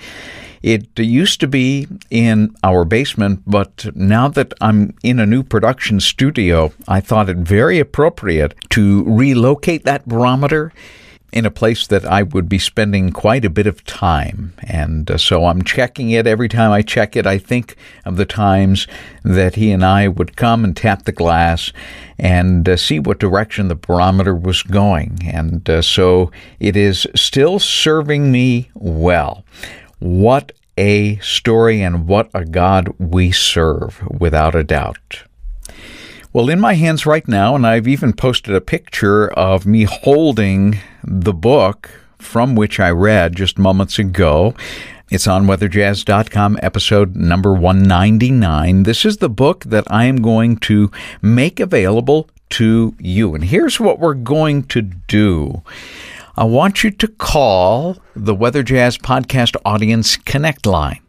It 0.63 0.98
used 0.98 1.41
to 1.41 1.48
be 1.48 1.86
in 2.10 2.55
our 2.63 2.86
basement, 2.86 3.44
but 3.46 3.94
now 3.94 4.29
that 4.29 4.53
I'm 4.62 4.96
in 5.03 5.20
a 5.20 5.25
new 5.25 5.44
production 5.44 6.00
studio, 6.00 6.72
I 6.88 7.01
thought 7.01 7.29
it 7.29 7.38
very 7.38 7.79
appropriate 7.79 8.55
to 8.70 9.03
relocate 9.03 9.84
that 9.84 10.08
barometer 10.08 10.72
in 11.36 11.46
a 11.46 11.51
place 11.51 11.86
that 11.88 12.06
I 12.06 12.24
would 12.24 12.48
be 12.48 12.58
spending 12.58 13.12
quite 13.12 13.44
a 13.44 13.50
bit 13.50 13.68
of 13.68 13.84
time. 13.84 14.54
And 14.63 15.12
uh, 15.12 15.18
so 15.18 15.46
I'm 15.46 15.63
checking 15.63 16.10
it. 16.10 16.25
Every 16.25 16.48
time 16.48 16.72
I 16.72 16.82
check 16.82 17.18
it, 17.18 17.27
I 17.27 17.38
think 17.38 17.75
of 18.06 18.15
the 18.15 18.25
times 18.25 18.88
that 19.24 19.56
he 19.56 19.72
and 19.72 19.84
I 19.84 20.08
would 20.08 20.38
come 20.38 20.63
and 20.63 20.75
tap 20.75 21.04
the 21.04 21.12
glass 21.12 21.74
and 22.18 22.68
uh, 22.70 22.77
see 22.77 23.00
what 23.00 23.19
direction 23.19 23.67
the 23.67 23.76
barometer 23.76 24.34
was 24.34 24.63
going. 24.63 25.19
And 25.26 25.69
uh, 25.69 25.82
so 25.82 26.32
it 26.62 26.78
is 26.78 27.06
still 27.15 27.60
serving 27.60 28.32
me 28.32 28.71
well. 28.74 29.43
What 30.00 30.54
a 30.78 31.17
story 31.17 31.82
and 31.82 32.08
what 32.08 32.30
a 32.34 32.45
God 32.45 32.93
we 32.98 33.34
serve, 33.34 34.02
without 34.10 34.56
a 34.56 34.63
doubt. 34.63 35.24
Well, 36.32 36.50
in 36.50 36.60
my 36.60 36.74
hands 36.74 37.06
right 37.06 37.28
now, 37.28 37.56
and 37.56 37.65
I've 37.65 37.88
even 37.88 38.13
posted 38.13 38.56
a 38.56 38.62
picture 38.62 39.30
of 39.34 39.65
me 39.65 39.84
holding 39.84 40.80
the 41.06 41.34
book 41.34 41.89
from 42.20 42.56
which 42.56 42.80
I 42.80 42.89
read 42.89 43.36
just 43.36 43.58
moments 43.58 44.00
ago. 44.00 44.56
It's 45.12 45.28
on 45.28 45.46
weatherjazz.com, 45.46 46.60
episode 46.62 47.15
number 47.15 47.54
199. 47.54 48.84
This 48.84 49.06
is 49.06 49.18
the 49.18 49.30
book 49.30 49.63
that 49.65 49.89
I 49.91 50.06
am 50.06 50.22
going 50.22 50.58
to 50.58 50.91
make 51.22 51.60
available 51.60 52.30
to 52.52 52.96
you. 53.00 53.36
And 53.36 53.44
here's 53.44 53.80
what 53.80 54.00
we're 54.00 54.15
going 54.15 54.63
to 54.63 54.82
do. 54.82 55.62
I 56.36 56.44
want 56.44 56.84
you 56.84 56.91
to 56.91 57.08
call 57.08 57.98
the 58.15 58.36
Weather 58.36 58.63
Jazz 58.63 58.98
Podcast 58.98 59.56
Audience 59.63 60.18
Connect 60.18 60.65
line. 60.65 61.02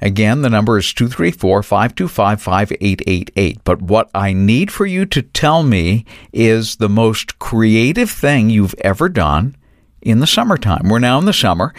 Again, 0.00 0.42
the 0.42 0.50
number 0.50 0.78
is 0.78 0.92
234 0.92 1.62
525 1.62 2.40
5888. 2.40 3.64
But 3.64 3.82
what 3.82 4.10
I 4.14 4.32
need 4.32 4.72
for 4.72 4.86
you 4.86 5.06
to 5.06 5.22
tell 5.22 5.62
me 5.62 6.04
is 6.32 6.76
the 6.76 6.88
most 6.88 7.38
creative 7.38 8.10
thing 8.10 8.50
you've 8.50 8.74
ever 8.80 9.08
done 9.08 9.56
in 10.04 10.20
the 10.20 10.26
summertime. 10.26 10.88
We're 10.88 10.98
now 10.98 11.18
in 11.18 11.24
the 11.24 11.32
summer. 11.32 11.74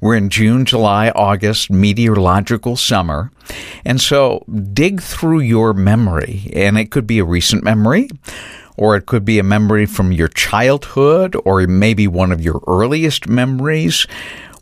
We're 0.00 0.16
in 0.16 0.30
June, 0.30 0.64
July, 0.64 1.10
August, 1.10 1.70
meteorological 1.70 2.76
summer. 2.76 3.32
And 3.84 4.00
so 4.00 4.44
dig 4.72 5.02
through 5.02 5.40
your 5.40 5.74
memory, 5.74 6.50
and 6.54 6.78
it 6.78 6.90
could 6.90 7.06
be 7.06 7.18
a 7.18 7.24
recent 7.24 7.64
memory, 7.64 8.08
or 8.76 8.96
it 8.96 9.06
could 9.06 9.24
be 9.24 9.38
a 9.38 9.42
memory 9.42 9.84
from 9.86 10.12
your 10.12 10.28
childhood, 10.28 11.36
or 11.44 11.66
maybe 11.66 12.06
one 12.06 12.32
of 12.32 12.40
your 12.40 12.62
earliest 12.66 13.28
memories. 13.28 14.06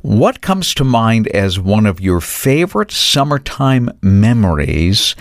What 0.09 0.41
comes 0.41 0.73
to 0.77 0.85
mind 0.85 1.29
as 1.29 1.61
one 1.61 1.85
of 1.85 2.01
your 2.01 2.23
favorite 2.23 2.91
summertime 2.91 3.91
memories? 4.01 5.15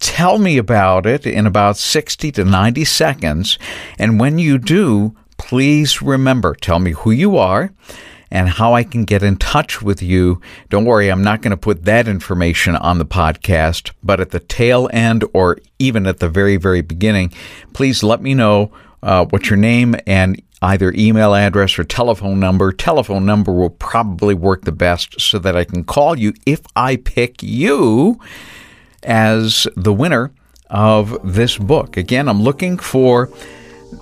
Tell 0.00 0.36
me 0.38 0.58
about 0.58 1.06
it 1.06 1.26
in 1.26 1.46
about 1.46 1.76
60 1.76 2.32
to 2.32 2.44
90 2.44 2.84
seconds. 2.84 3.56
And 4.00 4.18
when 4.18 4.40
you 4.40 4.58
do, 4.58 5.14
please 5.38 6.02
remember, 6.02 6.56
tell 6.56 6.80
me 6.80 6.90
who 6.90 7.12
you 7.12 7.36
are 7.36 7.72
and 8.32 8.48
how 8.48 8.74
I 8.74 8.82
can 8.82 9.04
get 9.04 9.22
in 9.22 9.36
touch 9.36 9.80
with 9.80 10.02
you. 10.02 10.40
Don't 10.70 10.86
worry, 10.86 11.08
I'm 11.08 11.22
not 11.22 11.40
going 11.40 11.52
to 11.52 11.56
put 11.56 11.84
that 11.84 12.08
information 12.08 12.74
on 12.74 12.98
the 12.98 13.06
podcast, 13.06 13.92
but 14.02 14.18
at 14.18 14.32
the 14.32 14.40
tail 14.40 14.90
end 14.92 15.24
or 15.32 15.58
even 15.78 16.04
at 16.08 16.18
the 16.18 16.28
very, 16.28 16.56
very 16.56 16.82
beginning, 16.82 17.32
please 17.74 18.02
let 18.02 18.20
me 18.20 18.34
know 18.34 18.72
uh, 19.04 19.24
what 19.26 19.48
your 19.48 19.56
name 19.56 19.94
and 20.04 20.42
either 20.62 20.92
email 20.96 21.34
address 21.34 21.78
or 21.78 21.84
telephone 21.84 22.40
number. 22.40 22.72
Telephone 22.72 23.26
number 23.26 23.52
will 23.52 23.70
probably 23.70 24.34
work 24.34 24.64
the 24.64 24.72
best 24.72 25.20
so 25.20 25.38
that 25.40 25.56
I 25.56 25.64
can 25.64 25.84
call 25.84 26.18
you 26.18 26.32
if 26.46 26.60
I 26.76 26.96
pick 26.96 27.42
you 27.42 28.18
as 29.02 29.66
the 29.76 29.92
winner 29.92 30.32
of 30.70 31.18
this 31.24 31.58
book. 31.58 31.96
Again, 31.96 32.28
I'm 32.28 32.42
looking 32.42 32.78
for 32.78 33.28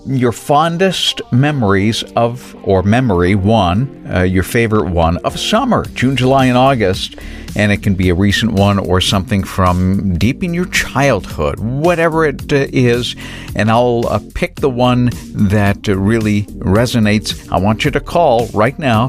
your 0.07 0.33
fondest 0.33 1.21
memories 1.33 2.03
of, 2.17 2.57
or 2.63 2.83
memory 2.83 3.35
one, 3.35 4.07
uh, 4.13 4.23
your 4.23 4.43
favorite 4.43 4.91
one 4.91 5.17
of 5.19 5.39
summer, 5.39 5.85
June, 5.95 6.17
July, 6.17 6.47
and 6.47 6.57
August. 6.57 7.17
And 7.57 7.73
it 7.73 7.83
can 7.83 7.95
be 7.95 8.11
a 8.11 8.15
recent 8.15 8.53
one 8.53 8.79
or 8.79 9.01
something 9.01 9.43
from 9.43 10.17
deep 10.17 10.45
in 10.45 10.55
your 10.55 10.67
childhood, 10.67 11.59
whatever 11.59 12.25
it 12.25 12.53
uh, 12.53 12.67
is. 12.73 13.17
And 13.57 13.71
I'll 13.71 14.07
uh, 14.09 14.21
pick 14.35 14.57
the 14.57 14.71
one 14.71 15.11
that 15.35 15.89
uh, 15.89 15.97
really 15.97 16.43
resonates. 16.45 17.51
I 17.51 17.59
want 17.59 17.85
you 17.85 17.91
to 17.91 18.01
call 18.01 18.47
right 18.49 18.79
now. 18.79 19.09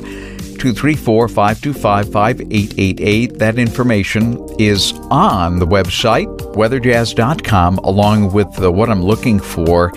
234 0.62 1.28
525 1.28 2.12
5888. 2.12 3.40
That 3.40 3.58
information 3.58 4.48
is 4.60 4.94
on 5.10 5.58
the 5.58 5.66
website, 5.66 6.28
weatherjazz.com, 6.54 7.80
along 7.80 8.32
with 8.32 8.54
the, 8.58 8.72
what 8.72 8.92
I'm 8.92 9.02
looking 9.02 9.40
for 9.40 9.92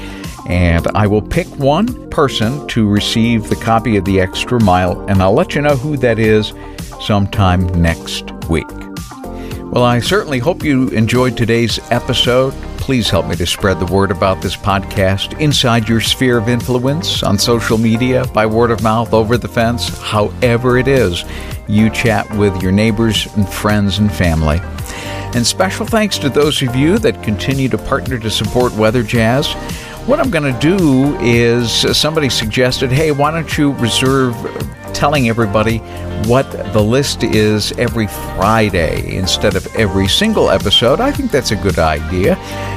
and 0.48 0.86
I 0.94 1.06
will 1.06 1.22
pick 1.22 1.46
one 1.58 2.10
person 2.10 2.66
to 2.68 2.88
receive 2.88 3.48
the 3.48 3.56
copy 3.56 3.96
of 3.96 4.04
the 4.04 4.20
extra 4.20 4.60
mile, 4.60 5.00
and 5.08 5.22
I'll 5.22 5.34
let 5.34 5.54
you 5.54 5.62
know 5.62 5.76
who 5.76 5.96
that 5.98 6.18
is 6.18 6.52
sometime 7.00 7.66
next 7.80 8.30
week. 8.48 8.68
Well, 9.72 9.84
I 9.84 10.00
certainly 10.00 10.38
hope 10.38 10.62
you 10.62 10.88
enjoyed 10.90 11.36
today's 11.36 11.80
episode. 11.90 12.52
Please 12.76 13.08
help 13.08 13.26
me 13.26 13.34
to 13.36 13.46
spread 13.46 13.80
the 13.80 13.92
word 13.92 14.10
about 14.10 14.42
this 14.42 14.56
podcast 14.56 15.40
inside 15.40 15.88
your 15.88 16.00
sphere 16.00 16.38
of 16.38 16.48
influence 16.48 17.22
on 17.22 17.38
social 17.38 17.78
media, 17.78 18.24
by 18.26 18.46
word 18.46 18.70
of 18.70 18.82
mouth, 18.82 19.12
over 19.12 19.36
the 19.36 19.48
fence, 19.48 19.88
however 19.98 20.78
it 20.78 20.86
is 20.86 21.24
you 21.66 21.90
chat 21.90 22.30
with 22.36 22.62
your 22.62 22.72
neighbors 22.72 23.26
and 23.36 23.48
friends 23.48 23.98
and 23.98 24.12
family. 24.12 24.60
And 25.34 25.44
special 25.46 25.86
thanks 25.86 26.18
to 26.18 26.28
those 26.28 26.62
of 26.62 26.76
you 26.76 26.98
that 26.98 27.22
continue 27.22 27.68
to 27.70 27.78
partner 27.78 28.18
to 28.18 28.30
support 28.30 28.72
Weather 28.74 29.02
Jazz. 29.02 29.48
What 30.06 30.20
I'm 30.20 30.30
going 30.30 30.52
to 30.52 30.60
do 30.60 31.18
is 31.20 31.86
uh, 31.86 31.94
somebody 31.94 32.28
suggested, 32.28 32.92
hey, 32.92 33.10
why 33.10 33.30
don't 33.30 33.56
you 33.56 33.72
reserve 33.72 34.34
telling 34.92 35.30
everybody 35.30 35.78
what 36.26 36.50
the 36.74 36.82
list 36.82 37.22
is 37.24 37.72
every 37.78 38.06
Friday 38.06 39.16
instead 39.16 39.56
of 39.56 39.66
every 39.76 40.06
single 40.06 40.50
episode. 40.50 41.00
I 41.00 41.10
think 41.10 41.30
that's 41.30 41.52
a 41.52 41.56
good 41.56 41.78
idea. 41.78 42.36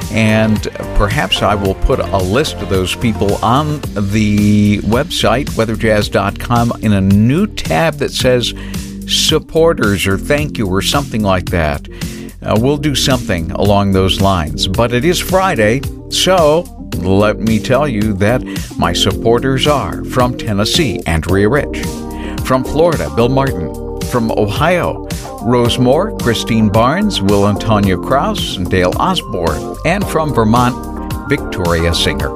And 0.10 0.70
perhaps 0.96 1.42
I 1.42 1.54
will 1.54 1.76
put 1.76 2.00
a 2.00 2.18
list 2.18 2.56
of 2.58 2.70
those 2.70 2.96
people 2.96 3.36
on 3.44 3.82
the 4.12 4.80
website, 4.80 5.50
weatherjazz.com, 5.50 6.72
in 6.82 6.94
a 6.94 7.02
new 7.02 7.46
tab 7.46 7.96
that 7.96 8.12
says 8.12 8.54
supporters 9.06 10.08
or 10.08 10.18
thank 10.18 10.58
you 10.58 10.68
or 10.68 10.82
something 10.82 11.24
like 11.24 11.48
that. 11.48 11.90
Uh, 12.42 12.58
we'll 12.58 12.78
do 12.78 12.96
something 12.96 13.52
along 13.52 13.92
those 13.92 14.22
lines. 14.22 14.68
But 14.68 14.94
it 14.94 15.04
is 15.04 15.20
Friday, 15.20 15.82
so 16.10 16.77
let 17.08 17.40
me 17.40 17.60
tell 17.60 17.88
you 17.88 18.14
that 18.14 18.44
my 18.78 18.94
supporters 18.94 19.66
are 19.66 20.04
from 20.06 20.38
Tennessee, 20.38 21.02
Andrea 21.06 21.48
Rich, 21.48 21.80
from 22.46 22.64
Florida, 22.64 23.10
Bill 23.16 23.30
Martin, 23.30 23.74
from 24.12 24.32
Ohio, 24.32 25.08
Rose 25.42 25.80
Moore, 25.80 26.18
Christine 26.18 26.70
Barnes, 26.70 27.22
Will 27.22 27.48
Antonio 27.48 28.02
Kraus, 28.02 28.58
and 28.58 28.70
Dale 28.70 28.94
Osborne, 28.98 29.78
and 29.86 30.06
from 30.08 30.34
Vermont, 30.34 31.30
Victoria 31.30 31.94
Singer. 31.94 32.36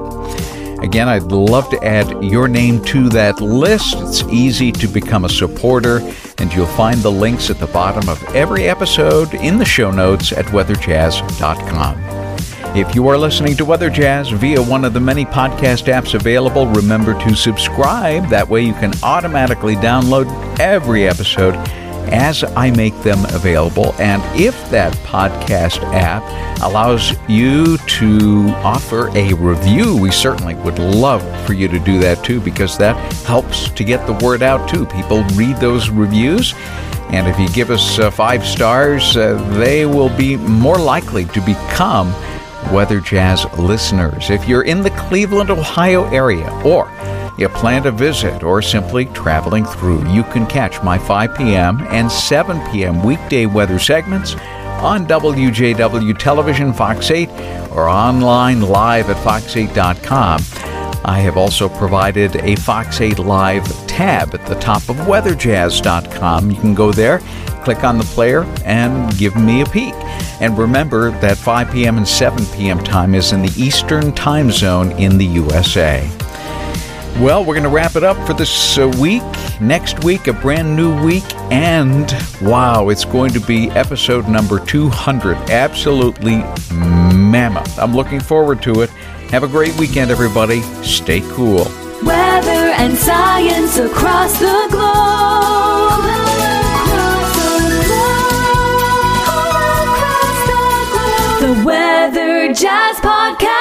Again, 0.81 1.07
I'd 1.07 1.31
love 1.31 1.69
to 1.69 1.83
add 1.83 2.23
your 2.23 2.47
name 2.47 2.83
to 2.85 3.09
that 3.09 3.39
list. 3.39 3.95
It's 3.99 4.23
easy 4.23 4.71
to 4.71 4.87
become 4.87 5.25
a 5.25 5.29
supporter, 5.29 5.99
and 6.39 6.51
you'll 6.53 6.65
find 6.65 6.99
the 7.01 7.11
links 7.11 7.49
at 7.49 7.59
the 7.59 7.67
bottom 7.67 8.09
of 8.09 8.23
every 8.35 8.67
episode 8.67 9.33
in 9.35 9.57
the 9.57 9.65
show 9.65 9.91
notes 9.91 10.31
at 10.31 10.45
weatherjazz.com. 10.45 12.20
If 12.73 12.95
you 12.95 13.09
are 13.09 13.17
listening 13.17 13.57
to 13.57 13.65
Weather 13.65 13.89
Jazz 13.89 14.29
via 14.29 14.61
one 14.61 14.85
of 14.85 14.93
the 14.93 14.99
many 15.01 15.25
podcast 15.25 15.91
apps 15.91 16.13
available, 16.13 16.67
remember 16.67 17.13
to 17.25 17.35
subscribe. 17.35 18.29
That 18.29 18.47
way 18.47 18.61
you 18.61 18.71
can 18.71 18.93
automatically 19.03 19.75
download 19.75 20.25
every 20.57 21.05
episode 21.05 21.55
as 22.13 22.45
I 22.55 22.71
make 22.71 22.97
them 23.01 23.25
available. 23.35 23.93
And 23.99 24.21
if 24.39 24.55
that 24.69 24.93
podcast 24.99 25.83
app 25.93 26.23
allows 26.61 27.13
you 27.27 27.77
to 27.77 28.45
offer 28.63 29.09
a 29.17 29.33
review, 29.33 29.97
we 29.97 30.09
certainly 30.09 30.55
would 30.55 30.79
love 30.79 31.21
for 31.45 31.51
you 31.51 31.67
to 31.67 31.77
do 31.77 31.99
that 31.99 32.23
too, 32.23 32.39
because 32.39 32.77
that 32.77 32.95
helps 33.25 33.69
to 33.71 33.83
get 33.83 34.07
the 34.07 34.25
word 34.25 34.43
out 34.43 34.69
too. 34.69 34.85
People 34.85 35.25
read 35.33 35.57
those 35.57 35.89
reviews. 35.89 36.53
And 37.09 37.27
if 37.27 37.37
you 37.37 37.49
give 37.49 37.69
us 37.69 37.99
uh, 37.99 38.09
five 38.11 38.45
stars, 38.45 39.17
uh, 39.17 39.33
they 39.57 39.85
will 39.85 40.15
be 40.15 40.37
more 40.37 40.77
likely 40.77 41.25
to 41.25 41.41
become 41.41 42.13
Weather 42.71 42.99
Jazz 42.99 43.45
listeners. 43.57 44.29
If 44.29 44.47
you're 44.47 44.63
in 44.63 44.81
the 44.81 44.91
Cleveland, 44.91 45.49
Ohio 45.49 46.05
area, 46.05 46.49
or 46.63 46.91
you 47.37 47.49
plan 47.49 47.83
to 47.83 47.91
visit 47.91 48.43
or 48.43 48.61
simply 48.61 49.05
traveling 49.05 49.65
through, 49.65 50.07
you 50.11 50.23
can 50.23 50.45
catch 50.45 50.81
my 50.83 50.97
5 50.97 51.35
p.m. 51.35 51.81
and 51.89 52.11
7 52.11 52.61
p.m. 52.71 53.03
weekday 53.03 53.45
weather 53.45 53.79
segments 53.79 54.35
on 54.81 55.05
WJW 55.05 56.17
Television, 56.17 56.73
Fox 56.73 57.11
8, 57.11 57.29
or 57.71 57.87
online 57.87 58.61
live 58.61 59.09
at 59.09 59.17
fox8.com. 59.17 60.41
I 61.03 61.19
have 61.19 61.37
also 61.37 61.67
provided 61.67 62.35
a 62.37 62.55
Fox 62.57 63.01
8 63.01 63.19
Live 63.19 63.65
tab 63.87 64.33
at 64.35 64.45
the 64.45 64.55
top 64.55 64.87
of 64.89 64.95
weatherjazz.com. 64.97 66.51
You 66.51 66.57
can 66.57 66.75
go 66.75 66.91
there, 66.91 67.19
click 67.63 67.83
on 67.83 67.97
the 67.97 68.03
player, 68.05 68.43
and 68.65 69.15
give 69.17 69.35
me 69.35 69.61
a 69.61 69.65
peek. 69.65 69.93
And 70.41 70.57
remember 70.57 71.11
that 71.19 71.37
5 71.37 71.71
p.m. 71.71 71.97
and 71.97 72.07
7 72.07 72.45
p.m. 72.57 72.83
time 72.83 73.15
is 73.15 73.31
in 73.31 73.41
the 73.41 73.53
Eastern 73.55 74.11
time 74.13 74.51
zone 74.51 74.91
in 74.93 75.17
the 75.17 75.25
USA. 75.25 76.09
Well, 77.19 77.45
we're 77.45 77.53
going 77.53 77.63
to 77.63 77.69
wrap 77.69 77.95
it 77.95 78.03
up 78.03 78.17
for 78.25 78.33
this 78.33 78.77
uh, 78.79 78.87
week. 78.99 79.21
Next 79.59 80.03
week, 80.03 80.25
a 80.25 80.33
brand 80.33 80.75
new 80.75 81.03
week, 81.03 81.23
and 81.51 82.11
wow, 82.41 82.89
it's 82.89 83.05
going 83.05 83.31
to 83.33 83.39
be 83.39 83.69
episode 83.71 84.27
number 84.27 84.57
200. 84.65 85.37
Absolutely 85.51 86.37
mammoth. 86.71 87.77
I'm 87.77 87.95
looking 87.95 88.21
forward 88.21 88.63
to 88.63 88.81
it. 88.81 88.89
Have 89.29 89.43
a 89.43 89.47
great 89.47 89.77
weekend, 89.77 90.09
everybody. 90.09 90.61
Stay 90.83 91.21
cool. 91.33 91.65
Weather 92.03 92.73
and 92.79 92.97
science 92.97 93.77
across 93.77 94.39
the 94.39 94.67
globe. 94.71 96.30
Jazz 102.53 102.99
Podcast. 102.99 103.60